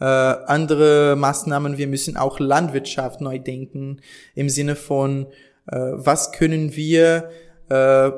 äh, 0.00 0.04
andere 0.04 1.16
Maßnahmen. 1.16 1.78
Wir 1.78 1.88
müssen 1.88 2.16
auch 2.16 2.38
Landwirtschaft 2.38 3.20
neu 3.20 3.38
denken 3.38 4.00
im 4.34 4.48
Sinne 4.48 4.76
von, 4.76 5.26
äh, 5.66 5.76
was 5.76 6.32
können 6.32 6.76
wir, 6.76 7.30
äh, 7.68 8.10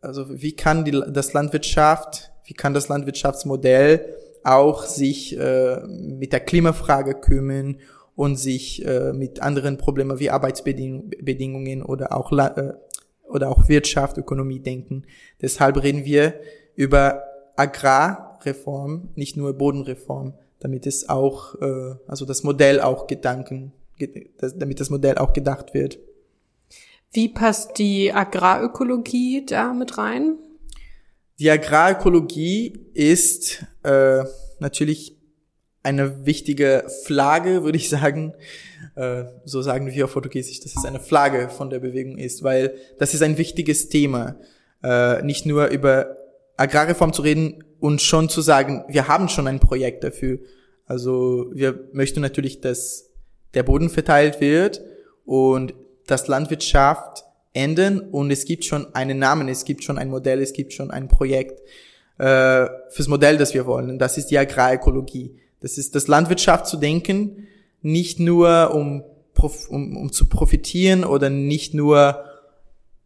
also 0.00 0.26
wie 0.28 0.54
kann 0.54 0.84
die, 0.84 1.02
das 1.08 1.32
Landwirtschaft, 1.32 2.30
wie 2.44 2.54
kann 2.54 2.74
das 2.74 2.88
Landwirtschaftsmodell 2.88 4.16
auch 4.44 4.84
sich 4.84 5.38
äh, 5.38 5.80
mit 5.86 6.32
der 6.32 6.40
Klimafrage 6.40 7.14
kümmern 7.14 7.78
und 8.14 8.36
sich 8.36 8.84
äh, 8.84 9.12
mit 9.12 9.40
anderen 9.40 9.78
Problemen 9.78 10.18
wie 10.20 10.30
Arbeitsbedingungen 10.30 11.82
oder 11.82 12.14
auch 12.14 12.30
äh, 12.32 12.74
oder 13.26 13.48
auch 13.48 13.68
Wirtschaft, 13.68 14.18
Ökonomie 14.18 14.60
denken. 14.60 15.06
Deshalb 15.40 15.82
reden 15.82 16.04
wir 16.04 16.34
über 16.76 17.22
Agrarreform, 17.56 19.08
nicht 19.14 19.36
nur 19.36 19.54
Bodenreform 19.54 20.34
damit 20.60 20.86
es 20.86 21.08
auch, 21.08 21.54
äh, 21.60 21.94
also 22.06 22.24
das 22.24 22.42
Modell 22.42 22.80
auch 22.80 23.06
Gedanken, 23.06 23.72
damit 24.56 24.80
das 24.80 24.90
Modell 24.90 25.18
auch 25.18 25.32
gedacht 25.32 25.74
wird. 25.74 25.98
Wie 27.12 27.28
passt 27.28 27.78
die 27.78 28.12
Agrarökologie 28.12 29.46
da 29.46 29.72
mit 29.72 29.98
rein? 29.98 30.36
Die 31.38 31.50
Agrarökologie 31.50 32.86
ist 32.92 33.64
äh, 33.84 34.24
natürlich 34.58 35.16
eine 35.82 36.26
wichtige 36.26 36.86
Flagge, 37.04 37.62
würde 37.64 37.78
ich 37.78 37.88
sagen. 37.88 38.34
Äh, 38.96 39.24
so 39.44 39.62
sagen 39.62 39.92
wir 39.92 40.04
auf 40.04 40.12
Portugiesisch, 40.12 40.60
dass 40.60 40.76
es 40.76 40.84
eine 40.84 41.00
Flagge 41.00 41.48
von 41.48 41.70
der 41.70 41.80
Bewegung 41.80 42.18
ist, 42.18 42.42
weil 42.42 42.74
das 42.98 43.14
ist 43.14 43.22
ein 43.22 43.38
wichtiges 43.38 43.88
Thema. 43.88 44.36
Äh, 44.82 45.22
nicht 45.22 45.46
nur 45.46 45.68
über 45.68 46.16
Agrarreform 46.56 47.12
zu 47.12 47.22
reden, 47.22 47.64
und 47.84 48.00
schon 48.00 48.30
zu 48.30 48.40
sagen, 48.40 48.82
wir 48.88 49.08
haben 49.08 49.28
schon 49.28 49.46
ein 49.46 49.60
Projekt 49.60 50.04
dafür. 50.04 50.38
Also 50.86 51.50
wir 51.52 51.86
möchten 51.92 52.22
natürlich, 52.22 52.62
dass 52.62 53.10
der 53.52 53.62
Boden 53.62 53.90
verteilt 53.90 54.40
wird 54.40 54.80
und 55.26 55.74
das 56.06 56.26
Landwirtschaft 56.26 57.24
ändern 57.52 58.00
und 58.00 58.30
es 58.30 58.46
gibt 58.46 58.64
schon 58.64 58.94
einen 58.94 59.18
Namen, 59.18 59.50
es 59.50 59.66
gibt 59.66 59.84
schon 59.84 59.98
ein 59.98 60.08
Modell, 60.08 60.40
es 60.40 60.54
gibt 60.54 60.72
schon 60.72 60.90
ein 60.90 61.08
Projekt 61.08 61.60
äh, 62.16 62.66
fürs 62.88 63.08
Modell, 63.08 63.36
das 63.36 63.52
wir 63.52 63.66
wollen. 63.66 63.90
Und 63.90 63.98
das 63.98 64.16
ist 64.16 64.30
die 64.30 64.38
Agrarökologie. 64.38 65.36
Das 65.60 65.76
ist 65.76 65.94
das 65.94 66.08
Landwirtschaft 66.08 66.66
zu 66.66 66.78
denken, 66.78 67.48
nicht 67.82 68.18
nur 68.18 68.72
um, 68.74 69.04
um, 69.68 69.96
um 69.98 70.10
zu 70.10 70.26
profitieren 70.30 71.04
oder 71.04 71.28
nicht 71.28 71.74
nur 71.74 72.24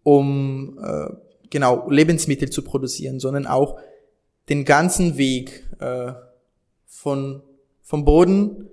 um 0.04 0.78
äh, 0.80 1.27
genau 1.50 1.88
Lebensmittel 1.90 2.50
zu 2.50 2.62
produzieren, 2.62 3.20
sondern 3.20 3.46
auch 3.46 3.78
den 4.48 4.64
ganzen 4.64 5.18
Weg 5.18 5.64
äh, 5.80 6.12
von 6.86 7.42
vom 7.82 8.04
Boden 8.04 8.68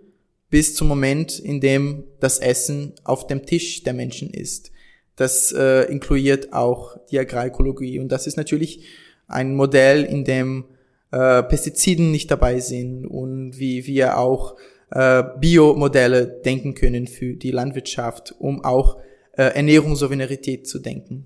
bis 0.50 0.75
zum 0.75 0.88
Moment, 0.88 1.39
in 1.39 1.62
dem 1.62 2.03
das 2.20 2.39
Essen 2.39 2.94
auf 3.03 3.27
dem 3.27 3.46
Tisch 3.46 3.84
der 3.84 3.94
Menschen 3.94 4.29
ist. 4.29 4.72
Das 5.15 5.53
äh, 5.53 5.84
inkludiert 5.84 6.51
auch 6.53 6.98
die 7.10 7.20
Agrarökologie 7.20 8.00
und 8.00 8.10
das 8.10 8.27
ist 8.27 8.36
natürlich 8.36 8.84
ein 9.27 9.55
Modell, 9.55 10.03
in 10.03 10.25
dem 10.25 10.65
äh, 11.12 11.44
Pestiziden 11.44 12.12
nicht 12.12 12.29
dabei 12.29 12.60
sind 12.60 13.05
und 13.05 13.58
wie 13.58 13.88
wir 13.88 14.17
auch 14.17 14.55
äh, 14.91 15.24
Biomodelle 15.39 16.27
denken 16.27 16.75
können 16.75 17.08
für 17.08 17.36
die 17.36 17.51
Landwirtschaft, 17.51 18.36
um 18.38 18.63
auch 18.63 18.98
äh, 19.38 19.44
Ernährungssouveränität 19.44 20.67
zu 20.67 20.79
denken. 20.79 21.25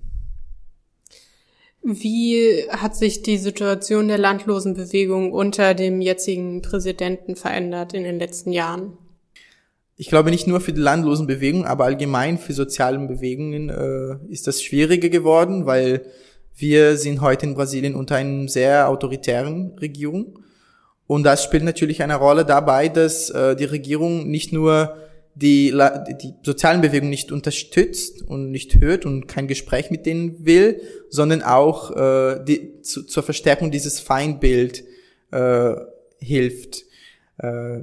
Wie 1.82 2.64
hat 2.68 2.94
sich 2.94 3.22
die 3.22 3.38
Situation 3.38 4.08
der 4.08 4.18
Landlosenbewegung 4.18 5.32
unter 5.32 5.74
dem 5.74 6.00
jetzigen 6.00 6.60
Präsidenten 6.60 7.36
verändert 7.36 7.94
in 7.94 8.04
den 8.04 8.18
letzten 8.18 8.52
Jahren? 8.52 8.98
Ich 9.96 10.08
glaube 10.08 10.30
nicht 10.30 10.46
nur 10.46 10.60
für 10.60 10.72
die 10.72 10.80
Landlosenbewegung, 10.80 11.64
aber 11.64 11.84
allgemein 11.84 12.38
für 12.38 12.52
sozialen 12.52 13.06
Bewegungen 13.06 13.68
äh, 13.68 14.32
ist 14.32 14.46
das 14.46 14.62
schwieriger 14.62 15.08
geworden, 15.08 15.66
weil 15.66 16.06
wir 16.54 16.96
sind 16.96 17.20
heute 17.22 17.46
in 17.46 17.54
Brasilien 17.54 17.94
unter 17.94 18.16
einer 18.16 18.48
sehr 18.48 18.88
autoritären 18.88 19.76
Regierung. 19.78 20.38
Und 21.06 21.24
das 21.24 21.42
spielt 21.42 21.64
natürlich 21.64 22.02
eine 22.02 22.16
Rolle 22.16 22.44
dabei, 22.44 22.88
dass 22.88 23.30
äh, 23.30 23.56
die 23.56 23.64
Regierung 23.64 24.30
nicht 24.30 24.52
nur 24.52 24.96
die, 25.40 25.74
die 26.20 26.34
sozialen 26.42 26.82
Bewegungen 26.82 27.10
nicht 27.10 27.32
unterstützt 27.32 28.22
und 28.22 28.50
nicht 28.50 28.78
hört 28.80 29.06
und 29.06 29.26
kein 29.26 29.48
Gespräch 29.48 29.90
mit 29.90 30.04
denen 30.04 30.44
will, 30.44 30.82
sondern 31.08 31.42
auch 31.42 31.96
äh, 31.96 32.44
die, 32.44 32.82
zu, 32.82 33.04
zur 33.04 33.22
Verstärkung 33.22 33.70
dieses 33.70 34.00
Feindbild 34.00 34.84
äh, 35.30 35.74
hilft. 36.18 36.84
Äh, 37.38 37.80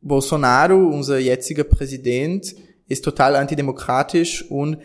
Bolsonaro, 0.00 0.76
unser 0.76 1.18
jetziger 1.18 1.64
Präsident, 1.64 2.54
ist 2.88 3.04
total 3.04 3.34
antidemokratisch 3.34 4.48
und 4.48 4.78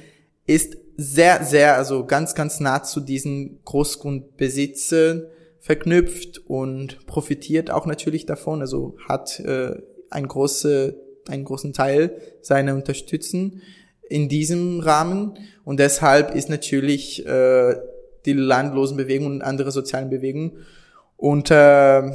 ist 0.47 0.77
sehr, 0.97 1.43
sehr, 1.43 1.77
also 1.77 2.05
ganz, 2.05 2.33
ganz 2.33 2.59
nah 2.59 2.81
zu 2.81 2.99
diesen 2.99 3.59
Großgrundbesitzern 3.63 5.27
verknüpft 5.59 6.39
und 6.47 7.05
profitiert 7.05 7.69
auch 7.69 7.85
natürlich 7.85 8.25
davon, 8.25 8.61
also 8.61 8.97
hat 9.07 9.39
äh, 9.41 9.75
ein 10.09 10.27
große 10.27 10.95
einen 11.27 11.45
großen 11.45 11.73
Teil 11.73 12.15
seiner 12.41 12.75
unterstützen 12.75 13.61
in 14.09 14.27
diesem 14.29 14.79
Rahmen. 14.79 15.37
Und 15.63 15.79
deshalb 15.79 16.35
ist 16.35 16.49
natürlich 16.49 17.25
äh, 17.25 17.75
die 18.25 18.33
Landlosenbewegung 18.33 19.27
und 19.27 19.41
andere 19.41 19.71
sozialen 19.71 20.09
Bewegungen 20.09 20.57
unter, 21.17 22.13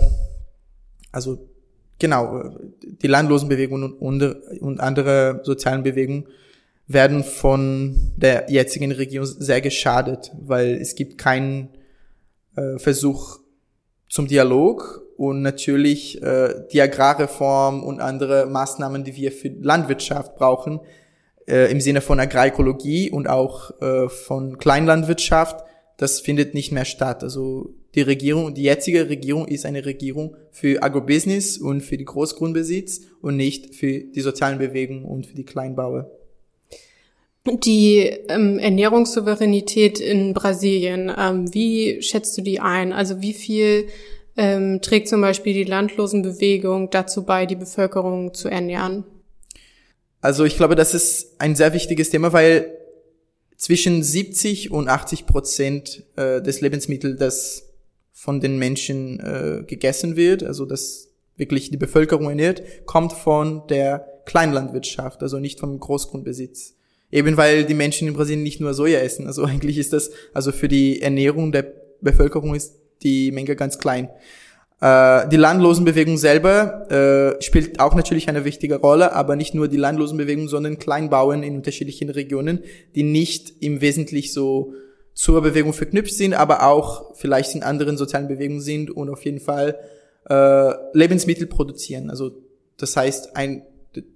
also 1.12 1.48
genau, 1.98 2.54
die 2.82 3.06
Landlosenbewegung 3.06 3.82
und, 3.82 4.22
und, 4.22 4.22
und 4.60 4.80
andere 4.80 5.40
sozialen 5.44 5.82
Bewegungen 5.82 6.26
werden 6.86 7.25
von 7.25 8.12
der 8.16 8.50
jetzigen 8.50 8.92
Regierung 8.92 9.26
sehr 9.26 9.60
geschadet, 9.60 10.32
weil 10.40 10.75
es 10.75 10.94
gibt 10.94 11.18
keinen 11.18 11.70
äh, 12.56 12.78
Versuch 12.78 13.40
zum 14.08 14.28
Dialog 14.28 15.05
und 15.16 15.42
natürlich 15.42 16.23
äh, 16.23 16.54
die 16.73 16.80
Agrarreform 16.80 17.82
und 17.82 18.00
andere 18.00 18.46
Maßnahmen, 18.46 19.04
die 19.04 19.16
wir 19.16 19.32
für 19.32 19.49
Landwirtschaft 19.49 20.37
brauchen, 20.37 20.80
äh, 21.46 21.70
im 21.70 21.80
Sinne 21.80 22.00
von 22.00 22.20
Agrarökologie 22.20 23.11
und 23.11 23.28
auch 23.28 23.70
äh, 23.80 24.08
von 24.08 24.58
Kleinlandwirtschaft, 24.58 25.64
das 25.96 26.20
findet 26.20 26.54
nicht 26.54 26.73
mehr 26.73 26.85
statt. 26.85 27.23
Also 27.23 27.75
die 27.94 28.02
Regierung, 28.02 28.54
die 28.54 28.64
jetzige 28.64 29.08
Regierung 29.08 29.49
ist 29.49 29.64
eine 29.64 29.87
Regierung 29.87 30.37
für 30.50 30.82
Agrobusiness 30.82 31.56
und 31.56 31.80
für 31.80 31.96
die 31.96 32.04
Großgrundbesitz 32.04 33.02
und 33.23 33.37
nicht 33.37 33.75
für 33.75 34.00
die 34.00 34.20
sozialen 34.20 34.58
Bewegungen 34.58 35.04
und 35.04 35.26
für 35.26 35.35
die 35.35 35.46
Kleinbauer. 35.46 36.11
Die 37.64 38.00
ähm, 38.28 38.58
Ernährungssouveränität 38.58 40.00
in 40.00 40.35
Brasilien, 40.35 41.12
ähm, 41.16 41.54
wie 41.54 42.02
schätzt 42.02 42.37
du 42.37 42.42
die 42.42 42.58
ein? 42.61 42.92
Also 42.92 43.23
wie 43.23 43.32
viel 43.32 43.87
ähm, 44.37 44.81
trägt 44.83 45.09
zum 45.09 45.21
Beispiel 45.21 45.55
die 45.55 45.64
Landlosenbewegung 45.64 46.90
dazu 46.90 47.25
bei, 47.25 47.47
die 47.47 47.57
Bevölkerung 47.57 48.35
zu 48.35 48.49
ernähren? 48.49 49.05
Also 50.21 50.45
ich 50.45 50.57
glaube, 50.57 50.75
das 50.75 50.95
ist 50.95 51.40
ein 51.40 51.55
sehr 51.55 51.73
wichtiges 51.73 52.11
Thema, 52.11 52.33
weil 52.33 52.76
zwischen 53.57 54.02
70 54.02 54.71
und 54.71 54.88
80 54.88 55.26
Prozent 55.26 56.05
äh, 56.16 56.43
des 56.43 56.61
Lebensmittels, 56.61 57.19
das 57.19 57.62
von 58.12 58.40
den 58.40 58.59
Menschen 58.59 59.21
äh, 59.21 59.62
gegessen 59.66 60.16
wird, 60.16 60.43
also 60.43 60.64
das 60.64 61.09
wirklich 61.37 61.71
die 61.71 61.76
Bevölkerung 61.76 62.28
ernährt, 62.28 62.87
kommt 62.87 63.12
von 63.12 63.66
der 63.69 64.07
Kleinlandwirtschaft, 64.25 65.23
also 65.23 65.38
nicht 65.38 65.61
vom 65.61 65.78
Großgrundbesitz. 65.78 66.75
Eben 67.11 67.37
weil 67.37 67.64
die 67.64 67.75
Menschen 67.75 68.09
in 68.09 68.14
Brasilien 68.14 68.43
nicht 68.43 68.61
nur 68.61 68.75
Soja 68.75 69.00
essen. 69.00 69.26
Also 69.26 69.45
eigentlich 69.47 69.78
ist 69.78 69.93
das, 69.93 70.11
also 70.35 70.52
für 70.52 70.69
die 70.69 71.00
Ernährung 71.00 71.52
der 71.52 71.73
Bevölkerung 72.00 72.55
ist 72.55 72.75
die 73.02 73.32
Menge 73.32 73.56
ganz 73.56 73.78
klein. 73.78 74.08
Äh, 74.80 75.28
die 75.28 75.36
Landlosenbewegung 75.36 76.18
selber 76.18 76.90
äh, 77.38 77.42
spielt 77.42 77.80
auch 77.80 77.94
natürlich 77.94 78.28
eine 78.28 78.44
wichtige 78.44 78.76
Rolle, 78.76 79.12
aber 79.12 79.36
nicht 79.36 79.54
nur 79.54 79.68
die 79.68 79.78
Landlosenbewegung, 79.78 80.48
sondern 80.48 80.78
Kleinbauern 80.78 81.42
in 81.42 81.56
unterschiedlichen 81.56 82.10
Regionen, 82.10 82.62
die 82.94 83.02
nicht 83.02 83.54
im 83.60 83.80
Wesentlichen 83.80 84.32
so 84.32 84.74
zur 85.14 85.40
Bewegung 85.40 85.72
verknüpft 85.72 86.12
sind, 86.12 86.34
aber 86.34 86.66
auch 86.66 87.14
vielleicht 87.16 87.54
in 87.54 87.62
anderen 87.62 87.96
sozialen 87.96 88.28
Bewegungen 88.28 88.60
sind 88.60 88.90
und 88.90 89.08
auf 89.08 89.24
jeden 89.24 89.40
Fall 89.40 89.78
äh, 90.28 90.72
Lebensmittel 90.92 91.46
produzieren. 91.46 92.10
Also 92.10 92.32
das 92.76 92.96
heißt, 92.96 93.34
ein, 93.34 93.62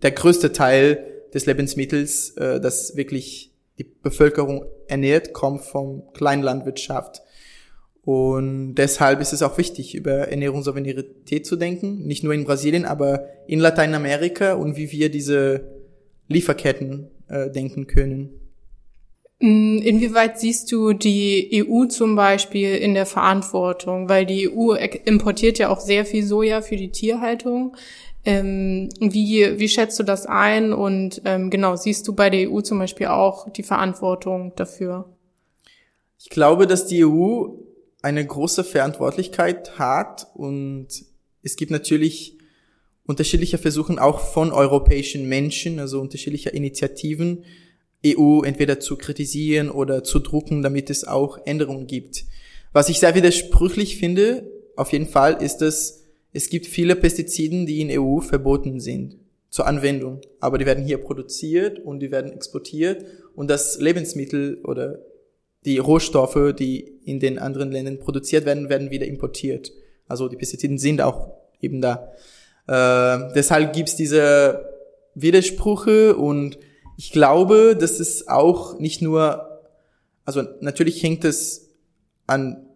der 0.03 0.11
größte 0.11 0.53
Teil 0.53 1.05
des 1.33 1.47
Lebensmittels, 1.47 2.37
äh, 2.37 2.61
das 2.61 2.97
wirklich 2.97 3.51
die 3.79 3.85
Bevölkerung 3.85 4.67
ernährt, 4.89 5.33
kommt 5.33 5.63
vom 5.63 6.03
Kleinlandwirtschaft. 6.13 7.23
Und 8.11 8.75
deshalb 8.75 9.21
ist 9.21 9.33
es 9.33 9.41
auch 9.41 9.57
wichtig, 9.57 9.95
über 9.95 10.27
Ernährungssouveränität 10.27 11.47
zu 11.47 11.55
denken, 11.55 12.09
nicht 12.09 12.25
nur 12.25 12.35
in 12.35 12.43
Brasilien, 12.43 12.85
aber 12.85 13.29
in 13.47 13.61
Lateinamerika 13.61 14.55
und 14.55 14.77
wie 14.77 14.91
wir 14.91 15.13
diese 15.13 15.69
Lieferketten 16.27 17.09
äh, 17.29 17.51
denken 17.53 17.87
können. 17.87 18.31
Mm, 19.39 19.79
inwieweit 19.79 20.41
siehst 20.41 20.73
du 20.73 20.93
die 20.93 21.65
EU 21.65 21.85
zum 21.85 22.17
Beispiel 22.17 22.75
in 22.75 22.95
der 22.95 23.07
Verantwortung? 23.07 24.09
Weil 24.09 24.27
die 24.27 24.51
EU 24.51 24.75
importiert 25.05 25.61
ja 25.61 25.69
auch 25.69 25.79
sehr 25.79 26.05
viel 26.05 26.25
Soja 26.25 26.63
für 26.63 26.75
die 26.75 26.91
Tierhaltung. 26.91 27.77
Ähm, 28.25 28.89
wie, 28.99 29.57
wie 29.61 29.69
schätzt 29.69 30.01
du 30.01 30.03
das 30.03 30.27
ein? 30.27 30.73
Und 30.73 31.23
ähm, 31.27 31.49
genau, 31.49 31.77
siehst 31.77 32.09
du 32.09 32.13
bei 32.13 32.29
der 32.29 32.51
EU 32.51 32.61
zum 32.61 32.81
Beispiel 32.81 33.07
auch 33.07 33.49
die 33.51 33.63
Verantwortung 33.63 34.53
dafür? 34.57 35.05
Ich 36.19 36.29
glaube, 36.29 36.67
dass 36.67 36.87
die 36.87 37.05
EU 37.05 37.70
eine 38.03 38.27
große 38.27 38.65
Verantwortlichkeit 38.65 39.79
hat 39.79 40.29
und 40.35 40.89
es 41.43 41.57
gibt 41.57 41.71
natürlich 41.71 42.39
unterschiedliche 43.05 43.59
Versuche 43.59 44.01
auch 44.03 44.21
von 44.21 44.53
europäischen 44.53 45.29
Menschen, 45.29 45.79
also 45.79 46.01
unterschiedliche 46.01 46.51
Initiativen, 46.51 47.45
EU 48.07 48.43
entweder 48.43 48.81
zu 48.81 48.97
kritisieren 48.97 49.71
oder 49.71 50.05
zu 50.05 50.21
drucken, 50.21 50.63
damit 50.63 50.91
es 50.91 51.05
auch 51.05 51.39
Änderungen 51.45 51.87
gibt. 51.87 52.25
Was 52.73 52.89
ich 52.89 52.99
sehr 53.01 53.15
widersprüchlich 53.15 53.99
finde, 53.99 54.51
auf 54.77 54.93
jeden 54.93 55.07
Fall, 55.09 55.43
ist, 55.43 55.59
dass 55.59 56.05
es 56.33 56.49
gibt 56.49 56.67
viele 56.67 56.97
Pestiziden, 56.97 57.67
die 57.67 57.81
in 57.81 58.01
EU 58.01 58.21
verboten 58.21 58.81
sind 58.81 59.17
zur 59.51 59.67
Anwendung, 59.67 60.21
aber 60.39 60.59
die 60.59 60.67
werden 60.67 60.85
hier 60.85 60.99
produziert 60.99 61.81
und 61.81 61.99
die 62.01 62.13
werden 62.13 62.33
exportiert 62.33 63.05
und 63.35 63.51
das 63.51 63.81
Lebensmittel 63.81 64.61
oder 64.63 65.01
die 65.65 65.79
Rohstoffe, 65.79 66.55
die 66.59 66.81
in 67.05 67.21
den 67.21 67.39
anderen 67.39 67.71
Ländern 67.71 67.99
produziert 67.99 68.45
werden, 68.47 68.69
werden 68.69 68.91
wieder 68.91 69.07
importiert. 69.07 69.73
Also 70.09 70.29
die 70.29 70.37
Pestiziden 70.37 70.79
sind 70.79 71.01
auch 71.01 71.31
eben 71.61 71.81
da. 71.81 72.13
Äh, 72.67 73.33
deshalb 73.35 73.73
gibt's 73.73 73.97
diese 73.97 74.65
Widersprüche 75.15 76.17
und 76.17 76.59
ich 76.97 77.13
glaube, 77.13 77.77
dass 77.79 78.01
es 78.01 78.29
auch 78.29 78.79
nicht 78.79 79.03
nur, 79.03 79.61
also 80.25 80.43
natürlich 80.61 81.03
hängt 81.03 81.25
es 81.25 81.71
an 82.27 82.67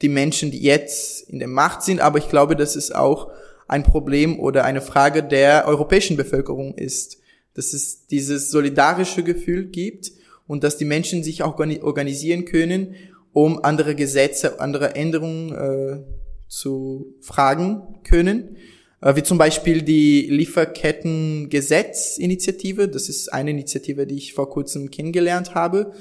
die 0.00 0.08
Menschen, 0.08 0.50
die 0.50 0.62
jetzt 0.62 1.28
in 1.28 1.38
der 1.38 1.48
Macht 1.48 1.82
sind, 1.82 2.00
aber 2.00 2.18
ich 2.18 2.28
glaube, 2.28 2.56
dass 2.56 2.76
es 2.76 2.92
auch 2.92 3.30
ein 3.66 3.82
Problem 3.82 4.38
oder 4.40 4.64
eine 4.64 4.80
Frage 4.80 5.22
der 5.22 5.66
europäischen 5.66 6.16
Bevölkerung 6.16 6.74
ist, 6.74 7.18
dass 7.54 7.72
es 7.72 8.06
dieses 8.06 8.50
solidarische 8.50 9.22
Gefühl 9.22 9.66
gibt 9.66 10.12
und 10.48 10.64
dass 10.64 10.76
die 10.76 10.84
Menschen 10.84 11.22
sich 11.22 11.44
auch 11.44 11.60
organisieren 11.60 12.44
können, 12.44 12.96
um 13.32 13.62
andere 13.62 13.94
Gesetze, 13.94 14.58
andere 14.58 14.96
Änderungen 14.96 15.52
äh, 15.52 16.00
zu 16.48 17.14
fragen 17.20 18.00
können. 18.02 18.56
Äh, 19.00 19.14
wie 19.14 19.22
zum 19.22 19.38
Beispiel 19.38 19.82
die 19.82 20.22
Lieferkettengesetzinitiative. 20.22 22.88
Das 22.88 23.08
ist 23.08 23.32
eine 23.32 23.52
Initiative, 23.52 24.04
die 24.06 24.16
ich 24.16 24.34
vor 24.34 24.50
kurzem 24.50 24.90
kennengelernt 24.90 25.54
habe. 25.54 25.92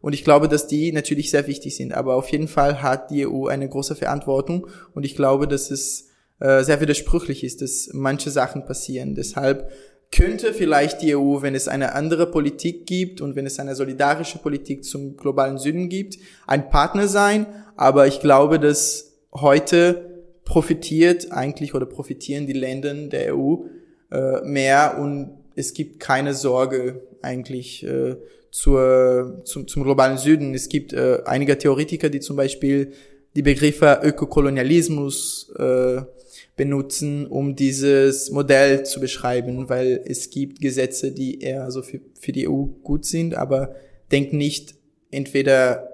Und 0.00 0.14
ich 0.14 0.24
glaube, 0.24 0.48
dass 0.48 0.66
die 0.66 0.90
natürlich 0.92 1.30
sehr 1.30 1.46
wichtig 1.46 1.76
sind. 1.76 1.92
Aber 1.92 2.14
auf 2.14 2.30
jeden 2.30 2.48
Fall 2.48 2.80
hat 2.82 3.10
die 3.10 3.26
EU 3.26 3.48
eine 3.48 3.68
große 3.68 3.96
Verantwortung. 3.96 4.68
Und 4.94 5.04
ich 5.04 5.16
glaube, 5.16 5.46
dass 5.48 5.70
es 5.70 6.08
äh, 6.38 6.62
sehr 6.62 6.80
widersprüchlich 6.80 7.44
ist, 7.44 7.62
dass 7.62 7.90
manche 7.92 8.30
Sachen 8.30 8.64
passieren. 8.64 9.14
Deshalb 9.14 9.70
könnte 10.12 10.52
vielleicht 10.52 11.02
die 11.02 11.16
EU, 11.16 11.42
wenn 11.42 11.54
es 11.54 11.68
eine 11.68 11.94
andere 11.94 12.30
Politik 12.30 12.86
gibt 12.86 13.20
und 13.20 13.36
wenn 13.36 13.46
es 13.46 13.58
eine 13.58 13.74
solidarische 13.74 14.38
Politik 14.38 14.84
zum 14.84 15.16
globalen 15.16 15.58
Süden 15.58 15.88
gibt, 15.88 16.18
ein 16.46 16.70
Partner 16.70 17.08
sein. 17.08 17.46
Aber 17.76 18.06
ich 18.06 18.20
glaube, 18.20 18.58
dass 18.58 19.12
heute 19.32 20.24
profitiert 20.44 21.32
eigentlich 21.32 21.74
oder 21.74 21.86
profitieren 21.86 22.46
die 22.46 22.52
Länder 22.52 22.94
der 22.94 23.36
EU 23.36 23.66
äh, 24.10 24.40
mehr 24.42 24.98
und 24.98 25.38
es 25.56 25.74
gibt 25.74 26.00
keine 26.00 26.34
Sorge 26.34 27.02
eigentlich 27.22 27.84
äh, 27.84 28.16
zur, 28.50 29.42
zum, 29.44 29.66
zum 29.66 29.82
globalen 29.82 30.18
Süden. 30.18 30.54
Es 30.54 30.68
gibt 30.68 30.92
äh, 30.92 31.18
einige 31.24 31.58
Theoretiker, 31.58 32.08
die 32.08 32.20
zum 32.20 32.36
Beispiel 32.36 32.92
die 33.34 33.42
Begriffe 33.42 34.00
Ökokolonialismus 34.02 35.52
äh, 35.58 36.02
benutzen, 36.56 37.26
um 37.26 37.54
dieses 37.54 38.30
Modell 38.30 38.84
zu 38.84 38.98
beschreiben, 38.98 39.68
weil 39.68 40.02
es 40.06 40.30
gibt 40.30 40.60
Gesetze, 40.60 41.12
die 41.12 41.40
eher 41.40 41.70
so 41.70 41.82
für, 41.82 42.00
für 42.18 42.32
die 42.32 42.48
EU 42.48 42.64
gut 42.82 43.04
sind, 43.04 43.34
aber 43.34 43.74
denkt 44.10 44.32
nicht 44.32 44.74
entweder 45.10 45.88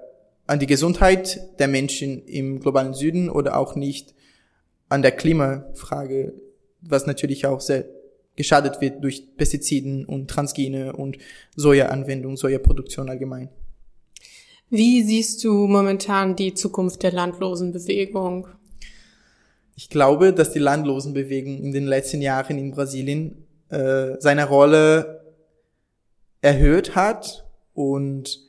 an 0.47 0.59
die 0.59 0.67
Gesundheit 0.67 1.59
der 1.59 1.67
Menschen 1.67 2.25
im 2.25 2.59
globalen 2.59 2.93
Süden 2.93 3.29
oder 3.29 3.57
auch 3.57 3.75
nicht 3.75 4.13
an 4.89 5.01
der 5.01 5.11
Klimafrage, 5.11 6.33
was 6.81 7.07
natürlich 7.07 7.45
auch 7.45 7.61
sehr 7.61 7.85
geschadet 8.35 8.81
wird 8.81 9.03
durch 9.03 9.35
Pestiziden 9.37 10.05
und 10.05 10.29
Transgene 10.29 10.93
und 10.93 11.17
Sojaanwendung, 11.55 12.37
Sojaproduktion 12.37 13.09
allgemein. 13.09 13.49
Wie 14.69 15.03
siehst 15.03 15.43
du 15.43 15.67
momentan 15.67 16.35
die 16.35 16.53
Zukunft 16.53 17.03
der 17.03 17.11
Landlosenbewegung? 17.11 18.47
Ich 19.75 19.89
glaube, 19.89 20.33
dass 20.33 20.51
die 20.51 20.59
Landlosenbewegung 20.59 21.63
in 21.63 21.71
den 21.71 21.87
letzten 21.87 22.21
Jahren 22.21 22.57
in 22.57 22.71
Brasilien 22.71 23.47
äh, 23.69 24.11
seine 24.19 24.47
Rolle 24.47 25.23
erhöht 26.41 26.95
hat 26.95 27.45
und 27.73 28.39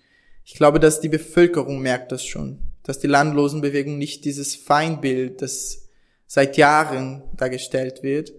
ich 0.44 0.54
glaube, 0.54 0.80
dass 0.80 1.00
die 1.00 1.08
Bevölkerung 1.08 1.80
merkt 1.80 2.12
das 2.12 2.24
schon, 2.24 2.58
dass 2.82 2.98
die 2.98 3.06
Landlosenbewegung 3.06 3.96
nicht 3.96 4.24
dieses 4.26 4.54
Feindbild, 4.54 5.40
das 5.40 5.88
seit 6.26 6.56
Jahren 6.58 7.22
dargestellt 7.36 8.02
wird, 8.02 8.32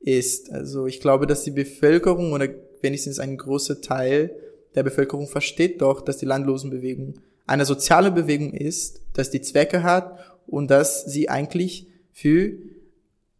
ist. 0.00 0.50
Also 0.50 0.86
ich 0.86 1.00
glaube, 1.00 1.26
dass 1.26 1.44
die 1.44 1.50
Bevölkerung 1.50 2.32
oder 2.32 2.48
wenigstens 2.82 3.18
ein 3.18 3.38
großer 3.38 3.80
Teil 3.80 4.34
der 4.74 4.82
Bevölkerung 4.82 5.26
versteht 5.26 5.80
doch, 5.80 6.02
dass 6.02 6.18
die 6.18 6.26
Landlosenbewegung 6.26 7.14
eine 7.46 7.64
soziale 7.64 8.10
Bewegung 8.10 8.52
ist, 8.52 9.00
dass 9.14 9.30
die 9.30 9.40
Zwecke 9.40 9.82
hat 9.82 10.18
und 10.46 10.70
dass 10.70 11.04
sie 11.06 11.30
eigentlich 11.30 11.86
für 12.16 12.54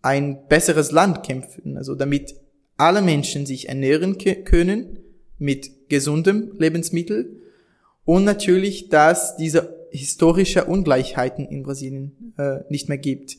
ein 0.03 0.49
besseres 0.49 0.93
Land 0.93 1.23
kämpfen, 1.23 1.79
also 1.79 1.95
damit 1.95 2.37
alle 2.77 3.01
Menschen 3.01 3.47
sich 3.47 3.71
ernähren 3.71 4.19
können 4.45 4.99
mit 5.39 5.89
gesundem 5.89 6.53
Lebensmittel 6.59 7.41
und 8.05 8.25
natürlich, 8.25 8.91
dass 8.91 9.39
diese 9.39 9.87
historische 9.91 10.67
Ungleichheiten 10.67 11.47
in 11.47 11.63
Brasilien 11.63 12.35
äh, 12.37 12.59
nicht 12.69 12.91
mehr 12.91 12.99
gibt. 12.99 13.39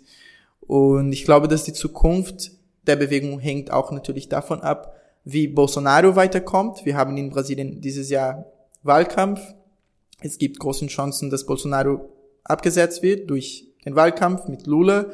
Und 0.62 1.14
ich 1.14 1.24
glaube, 1.24 1.48
dass 1.48 1.64
die 1.64 1.74
Zukunft 1.74 2.54
der 2.88 2.96
Bewegung 2.96 3.40
hängt 3.40 3.70
auch 3.70 3.92
natürlich 3.92 4.30
davon 4.30 4.62
ab, 4.62 4.96
wie 5.24 5.48
Bolsonaro 5.48 6.16
weiterkommt. 6.16 6.84
Wir 6.84 6.98
haben 6.98 7.16
in 7.16 7.30
Brasilien 7.30 7.80
dieses 7.80 8.10
Jahr 8.10 8.52
Wahlkampf. 8.82 9.40
Es 10.20 10.40
gibt 10.40 10.58
große 10.58 10.88
Chancen, 10.88 11.30
dass 11.30 11.46
Bolsonaro 11.46 12.10
abgesetzt 12.44 13.04
wird 13.04 13.30
durch 13.30 13.67
den 13.86 13.96
Wahlkampf 13.96 14.48
mit 14.48 14.68
Lula 14.68 15.08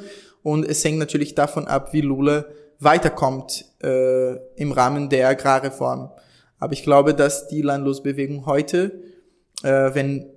und 0.43 0.65
es 0.67 0.83
hängt 0.83 0.99
natürlich 0.99 1.35
davon 1.35 1.67
ab, 1.67 1.93
wie 1.93 2.01
Lula 2.01 2.45
weiterkommt 2.79 3.65
äh, 3.81 4.35
im 4.55 4.71
Rahmen 4.71 5.09
der 5.09 5.29
Agrarreform. 5.29 6.11
Aber 6.59 6.73
ich 6.73 6.83
glaube, 6.83 7.13
dass 7.13 7.47
die 7.47 7.61
Landlosbewegung 7.61 8.45
heute, 8.45 9.01
äh, 9.63 9.93
wenn 9.93 10.29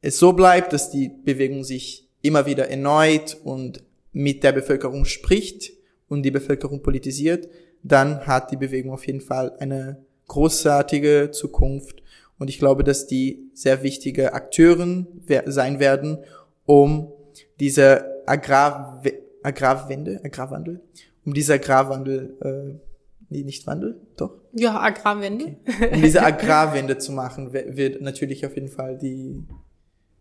es 0.00 0.18
so 0.18 0.32
bleibt, 0.32 0.72
dass 0.72 0.90
die 0.90 1.08
Bewegung 1.08 1.64
sich 1.64 2.08
immer 2.22 2.46
wieder 2.46 2.68
erneut 2.68 3.36
und 3.44 3.82
mit 4.12 4.42
der 4.42 4.52
Bevölkerung 4.52 5.04
spricht 5.04 5.72
und 6.08 6.22
die 6.22 6.30
Bevölkerung 6.30 6.82
politisiert, 6.82 7.48
dann 7.82 8.26
hat 8.26 8.50
die 8.50 8.56
Bewegung 8.56 8.92
auf 8.92 9.06
jeden 9.06 9.20
Fall 9.20 9.52
eine 9.58 10.04
großartige 10.26 11.30
Zukunft. 11.32 12.02
Und 12.38 12.48
ich 12.50 12.58
glaube, 12.58 12.84
dass 12.84 13.06
die 13.06 13.50
sehr 13.54 13.82
wichtige 13.82 14.32
Akteuren 14.32 15.06
sein 15.46 15.80
werden, 15.80 16.18
um 16.66 17.12
diese 17.60 18.26
Agrar 18.26 19.02
Agrarwende, 19.42 20.20
Agrarwandel, 20.24 20.80
um 21.24 21.32
dieser 21.32 21.54
Agrarwandel 21.54 22.36
äh, 22.42 22.88
Nee, 23.30 23.42
nicht 23.42 23.66
Wandel, 23.66 24.00
doch? 24.16 24.32
Ja, 24.52 24.80
Agrarwende. 24.80 25.56
Okay. 25.66 25.94
Um 25.94 26.02
diese 26.02 26.22
Agrarwende 26.22 26.98
zu 26.98 27.12
machen, 27.12 27.52
wird 27.52 28.00
natürlich 28.00 28.46
auf 28.46 28.54
jeden 28.54 28.68
Fall 28.68 28.96
die, 28.96 29.44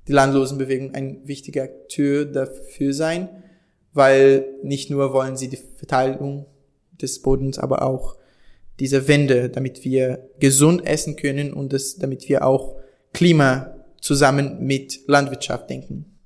die 0.07 0.11
Landlosenbewegung 0.11 0.93
ein 0.93 1.25
wichtiger 1.25 1.63
Akteur 1.63 2.25
dafür 2.25 2.93
sein, 2.93 3.29
weil 3.93 4.45
nicht 4.61 4.89
nur 4.89 5.13
wollen 5.13 5.37
sie 5.37 5.47
die 5.47 5.59
Verteilung 5.77 6.47
des 7.01 7.21
Bodens, 7.21 7.59
aber 7.59 7.83
auch 7.83 8.17
diese 8.79 9.07
Wende, 9.07 9.49
damit 9.49 9.85
wir 9.85 10.29
gesund 10.39 10.85
essen 10.85 11.15
können 11.15 11.53
und 11.53 11.71
das, 11.71 11.95
damit 11.95 12.27
wir 12.27 12.45
auch 12.45 12.75
Klima 13.13 13.73
zusammen 14.01 14.65
mit 14.65 15.07
Landwirtschaft 15.07 15.69
denken. 15.69 16.16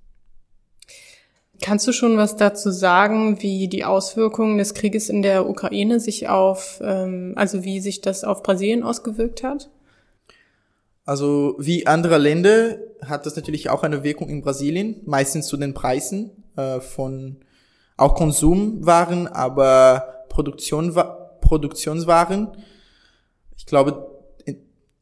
Kannst 1.61 1.87
du 1.87 1.93
schon 1.93 2.17
was 2.17 2.35
dazu 2.37 2.71
sagen, 2.71 3.41
wie 3.41 3.67
die 3.67 3.85
Auswirkungen 3.85 4.57
des 4.57 4.73
Krieges 4.73 5.09
in 5.09 5.21
der 5.21 5.47
Ukraine 5.47 5.99
sich 5.99 6.27
auf, 6.27 6.81
ähm, 6.83 7.33
also 7.35 7.63
wie 7.63 7.79
sich 7.79 8.01
das 8.01 8.23
auf 8.23 8.41
Brasilien 8.41 8.81
ausgewirkt 8.83 9.43
hat? 9.43 9.69
Also 11.05 11.55
wie 11.59 11.85
andere 11.85 12.17
Länder 12.17 12.77
hat 13.05 13.25
das 13.25 13.35
natürlich 13.35 13.69
auch 13.69 13.83
eine 13.83 14.03
Wirkung 14.03 14.29
in 14.29 14.41
Brasilien, 14.41 15.01
meistens 15.05 15.47
zu 15.47 15.57
den 15.57 15.73
Preisen 15.73 16.31
äh, 16.55 16.79
von 16.79 17.37
auch 17.97 18.15
Konsumwaren, 18.15 19.27
aber 19.27 20.25
Produktion, 20.29 20.95
Produktionswaren. 21.41 22.47
Ich 23.57 23.67
glaube, 23.67 24.07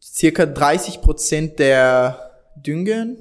circa 0.01 0.45
30 0.45 1.01
Prozent 1.01 1.59
der 1.59 2.31
Dünger 2.55 3.15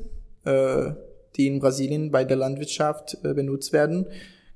äh, 0.45 0.93
die 1.39 1.47
in 1.47 1.61
Brasilien 1.61 2.11
bei 2.11 2.25
der 2.25 2.37
Landwirtschaft 2.37 3.19
äh, 3.23 3.33
benutzt 3.33 3.73
werden, 3.73 4.07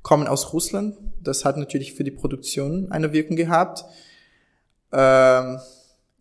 kommen 0.02 0.26
aus 0.26 0.52
Russland. 0.52 0.96
Das 1.22 1.44
hat 1.44 1.56
natürlich 1.56 1.94
für 1.94 2.04
die 2.04 2.10
Produktion 2.10 2.90
eine 2.90 3.12
Wirkung 3.12 3.36
gehabt. 3.36 3.84
Ähm, 4.92 5.58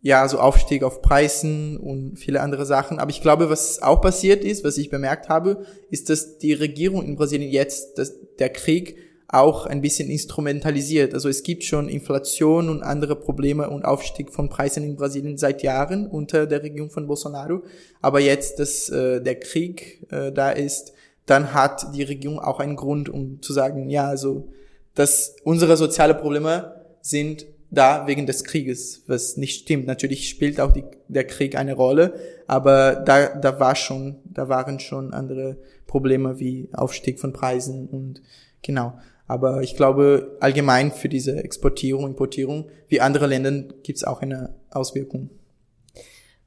ja, 0.00 0.26
so 0.28 0.38
Aufstieg 0.40 0.82
auf 0.82 1.00
Preisen 1.00 1.76
und 1.76 2.16
viele 2.16 2.40
andere 2.40 2.66
Sachen. 2.66 2.98
Aber 2.98 3.10
ich 3.10 3.20
glaube, 3.20 3.50
was 3.50 3.82
auch 3.82 4.00
passiert 4.00 4.44
ist, 4.44 4.64
was 4.64 4.76
ich 4.76 4.90
bemerkt 4.90 5.28
habe, 5.28 5.64
ist, 5.90 6.10
dass 6.10 6.38
die 6.38 6.52
Regierung 6.52 7.04
in 7.04 7.16
Brasilien 7.16 7.50
jetzt, 7.50 7.98
dass 7.98 8.14
der 8.38 8.50
Krieg 8.50 8.96
auch 9.32 9.64
ein 9.64 9.80
bisschen 9.80 10.10
instrumentalisiert. 10.10 11.14
Also 11.14 11.28
es 11.30 11.42
gibt 11.42 11.64
schon 11.64 11.88
Inflation 11.88 12.68
und 12.68 12.82
andere 12.82 13.16
Probleme 13.16 13.68
und 13.70 13.82
Aufstieg 13.84 14.30
von 14.30 14.50
Preisen 14.50 14.84
in 14.84 14.94
Brasilien 14.94 15.38
seit 15.38 15.62
Jahren 15.62 16.06
unter 16.06 16.46
der 16.46 16.62
Regierung 16.62 16.90
von 16.90 17.06
Bolsonaro. 17.06 17.62
Aber 18.02 18.20
jetzt, 18.20 18.58
dass 18.58 18.90
äh, 18.90 19.22
der 19.22 19.40
Krieg 19.40 20.06
äh, 20.10 20.30
da 20.32 20.50
ist, 20.50 20.92
dann 21.24 21.54
hat 21.54 21.94
die 21.94 22.02
Regierung 22.02 22.40
auch 22.40 22.60
einen 22.60 22.76
Grund, 22.76 23.08
um 23.08 23.40
zu 23.40 23.54
sagen, 23.54 23.88
ja, 23.88 24.06
also, 24.06 24.48
dass 24.94 25.34
unsere 25.44 25.78
soziale 25.78 26.14
Probleme 26.14 26.82
sind 27.00 27.46
da 27.70 28.06
wegen 28.06 28.26
des 28.26 28.44
Krieges, 28.44 29.02
was 29.06 29.38
nicht 29.38 29.62
stimmt. 29.62 29.86
Natürlich 29.86 30.28
spielt 30.28 30.60
auch 30.60 30.72
die, 30.72 30.84
der 31.08 31.26
Krieg 31.26 31.56
eine 31.56 31.72
Rolle, 31.72 32.12
aber 32.46 32.96
da, 32.96 33.28
da 33.28 33.58
war 33.58 33.76
schon, 33.76 34.16
da 34.24 34.50
waren 34.50 34.78
schon 34.78 35.14
andere 35.14 35.56
Probleme 35.86 36.38
wie 36.38 36.68
Aufstieg 36.74 37.18
von 37.18 37.32
Preisen 37.32 37.88
und 37.88 38.20
genau. 38.60 38.98
Aber 39.26 39.62
ich 39.62 39.76
glaube, 39.76 40.36
allgemein 40.40 40.92
für 40.92 41.08
diese 41.08 41.42
Exportierung, 41.42 42.06
Importierung, 42.06 42.68
wie 42.88 43.00
andere 43.00 43.26
Länder, 43.26 43.52
gibt 43.82 43.98
es 43.98 44.04
auch 44.04 44.20
eine 44.20 44.54
Auswirkung. 44.70 45.30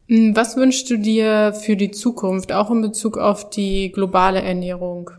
Hm, 0.07 0.35
was 0.35 0.55
wünschst 0.55 0.89
du 0.89 0.97
dir 0.97 1.53
für 1.53 1.75
die 1.75 1.91
Zukunft, 1.91 2.51
auch 2.51 2.69
in 2.69 2.81
Bezug 2.81 3.17
auf 3.17 3.49
die 3.49 3.91
globale 3.91 4.41
Ernährung? 4.41 5.11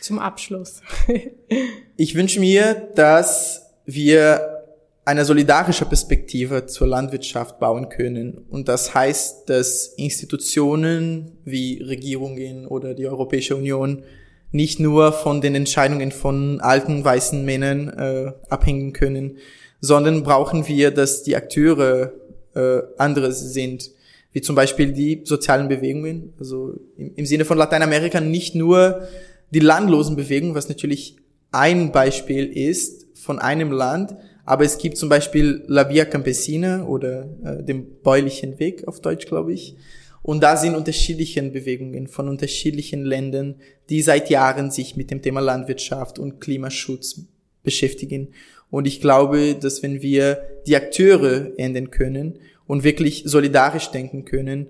Zum 0.00 0.18
Abschluss. 0.18 0.82
ich 1.96 2.14
wünsche 2.14 2.40
mir, 2.40 2.88
dass 2.94 3.74
wir 3.84 4.60
eine 5.04 5.24
solidarische 5.24 5.86
Perspektive 5.86 6.66
zur 6.66 6.86
Landwirtschaft 6.86 7.58
bauen 7.58 7.88
können. 7.88 8.46
Und 8.48 8.68
das 8.68 8.94
heißt, 8.94 9.48
dass 9.48 9.86
Institutionen 9.96 11.38
wie 11.44 11.82
Regierungen 11.82 12.66
oder 12.66 12.94
die 12.94 13.06
Europäische 13.06 13.56
Union 13.56 14.04
nicht 14.52 14.80
nur 14.80 15.12
von 15.12 15.40
den 15.40 15.54
Entscheidungen 15.54 16.12
von 16.12 16.60
alten 16.60 17.04
weißen 17.04 17.44
Männern 17.44 17.88
äh, 17.88 18.32
abhängen 18.48 18.92
können, 18.92 19.38
sondern 19.80 20.22
brauchen 20.22 20.66
wir, 20.66 20.90
dass 20.90 21.22
die 21.22 21.36
Akteure 21.36 22.12
äh, 22.54 22.80
andere 22.98 23.32
sind, 23.32 23.90
wie 24.32 24.40
zum 24.40 24.54
Beispiel 24.54 24.92
die 24.92 25.22
sozialen 25.24 25.68
Bewegungen, 25.68 26.32
also 26.38 26.74
im, 26.96 27.14
im 27.14 27.26
Sinne 27.26 27.44
von 27.44 27.58
Lateinamerika 27.58 28.20
nicht 28.20 28.54
nur 28.54 29.08
die 29.50 29.60
Landlosenbewegung, 29.60 30.54
was 30.54 30.68
natürlich 30.68 31.16
ein 31.52 31.92
Beispiel 31.92 32.46
ist 32.46 33.06
von 33.14 33.38
einem 33.38 33.72
Land, 33.72 34.14
aber 34.44 34.64
es 34.64 34.78
gibt 34.78 34.96
zum 34.96 35.08
Beispiel 35.08 35.62
La 35.66 35.88
Via 35.88 36.04
Campesina 36.04 36.84
oder 36.84 37.28
äh, 37.44 37.62
den 37.62 38.00
bäuerlichen 38.02 38.58
Weg 38.58 38.86
auf 38.86 39.00
Deutsch, 39.00 39.26
glaube 39.26 39.52
ich, 39.52 39.76
und 40.22 40.42
da 40.42 40.56
sind 40.56 40.74
unterschiedliche 40.74 41.42
Bewegungen 41.42 42.06
von 42.06 42.28
unterschiedlichen 42.28 43.04
Ländern, 43.04 43.56
die 43.88 44.02
seit 44.02 44.28
Jahren 44.28 44.70
sich 44.70 44.96
mit 44.96 45.10
dem 45.10 45.22
Thema 45.22 45.40
Landwirtschaft 45.40 46.18
und 46.18 46.40
Klimaschutz 46.40 47.22
beschäftigen. 47.62 48.28
Und 48.70 48.86
ich 48.86 49.00
glaube, 49.00 49.54
dass 49.54 49.82
wenn 49.82 50.02
wir 50.02 50.42
die 50.66 50.76
Akteure 50.76 51.52
ändern 51.58 51.90
können 51.90 52.38
und 52.66 52.84
wirklich 52.84 53.22
solidarisch 53.26 53.88
denken 53.88 54.24
können, 54.24 54.68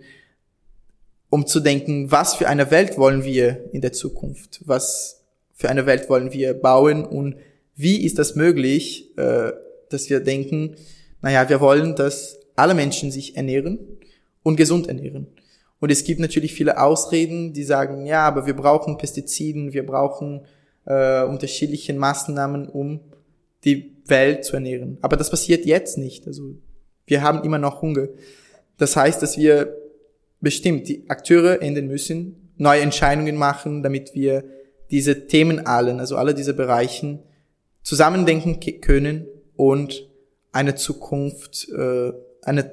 um 1.29 1.47
zu 1.47 1.61
denken, 1.61 2.11
was 2.11 2.35
für 2.35 2.49
eine 2.49 2.71
Welt 2.71 2.97
wollen 2.99 3.25
wir 3.25 3.69
in 3.73 3.81
der 3.81 3.93
Zukunft? 3.93 4.61
Was 4.65 5.25
für 5.55 5.69
eine 5.69 5.87
Welt 5.87 6.09
wollen 6.09 6.33
wir 6.33 6.55
bauen? 6.55 7.05
Und 7.05 7.37
wie 7.77 8.05
ist 8.05 8.19
das 8.19 8.35
möglich, 8.35 9.17
äh, 9.17 9.53
dass 9.91 10.11
wir 10.11 10.21
denken, 10.21 10.77
naja, 11.23 11.49
wir 11.49 11.61
wollen, 11.61 11.95
dass 11.95 12.41
alle 12.57 12.75
Menschen 12.75 13.11
sich 13.11 13.37
ernähren 13.37 13.79
und 14.43 14.57
gesund 14.57 14.89
ernähren. 14.89 15.27
Und 15.81 15.91
es 15.91 16.05
gibt 16.05 16.21
natürlich 16.21 16.53
viele 16.53 16.81
Ausreden, 16.81 17.53
die 17.53 17.65
sagen, 17.65 18.07
ja, 18.07 18.27
aber 18.27 18.47
wir 18.47 18.55
brauchen 18.55 18.99
Pestiziden, 18.99 19.73
wir 19.73 19.85
brauchen 19.85 20.43
äh, 20.85 21.23
unterschiedliche 21.25 21.95
Maßnahmen, 21.95 22.69
um 22.69 23.01
die 23.65 23.97
Welt 24.07 24.45
zu 24.45 24.55
ernähren. 24.55 24.99
Aber 25.01 25.17
das 25.17 25.31
passiert 25.31 25.65
jetzt 25.65 25.97
nicht. 25.99 26.27
Also 26.27 26.55
wir 27.07 27.23
haben 27.23 27.43
immer 27.45 27.59
noch 27.59 27.81
Hunger. 27.83 28.09
Das 28.77 28.95
heißt, 28.95 29.23
dass 29.23 29.39
wir 29.39 29.75
bestimmt 30.41 30.89
die 30.89 31.09
Akteure 31.09 31.63
ändern 31.63 31.87
müssen, 31.87 32.51
neue 32.57 32.83
Entscheidungen 32.83 33.37
machen, 33.37 33.83
damit 33.83 34.15
wir 34.15 34.45
diese 34.91 35.27
Themen 35.27 35.67
allen, 35.67 36.01
also 36.01 36.17
alle 36.17 36.35
diese 36.35 36.55
Bereichen 36.55 37.23
zusammendenken 37.83 38.61
können 38.81 39.27
und 39.57 40.09
eine 40.53 40.75
Zukunft, 40.75 41.69
äh, 41.71 42.13
eine, 42.43 42.73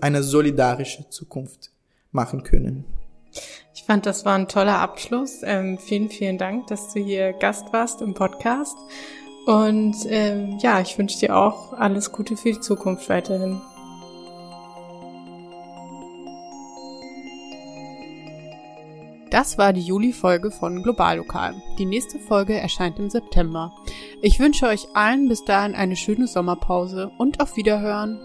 eine 0.00 0.22
solidarische 0.22 1.08
Zukunft 1.10 1.73
machen 2.14 2.42
können. 2.42 2.84
Ich 3.74 3.82
fand, 3.82 4.06
das 4.06 4.24
war 4.24 4.34
ein 4.36 4.48
toller 4.48 4.78
Abschluss. 4.78 5.40
Ähm, 5.42 5.78
vielen, 5.78 6.08
vielen 6.08 6.38
Dank, 6.38 6.68
dass 6.68 6.92
du 6.92 7.00
hier 7.00 7.32
Gast 7.32 7.72
warst 7.72 8.00
im 8.00 8.14
Podcast. 8.14 8.76
Und 9.46 9.96
ähm, 10.06 10.58
ja, 10.60 10.80
ich 10.80 10.96
wünsche 10.96 11.18
dir 11.18 11.36
auch 11.36 11.74
alles 11.74 12.12
Gute 12.12 12.36
für 12.36 12.52
die 12.52 12.60
Zukunft 12.60 13.08
weiterhin. 13.10 13.60
Das 19.34 19.58
war 19.58 19.72
die 19.72 19.82
Juli-Folge 19.82 20.52
von 20.52 20.84
Global 20.84 21.16
Lokal. 21.16 21.60
Die 21.76 21.86
nächste 21.86 22.20
Folge 22.20 22.54
erscheint 22.54 23.00
im 23.00 23.10
September. 23.10 23.74
Ich 24.22 24.38
wünsche 24.38 24.66
euch 24.66 24.86
allen 24.94 25.28
bis 25.28 25.44
dahin 25.44 25.74
eine 25.74 25.96
schöne 25.96 26.28
Sommerpause 26.28 27.10
und 27.18 27.40
auf 27.40 27.56
Wiederhören. 27.56 28.20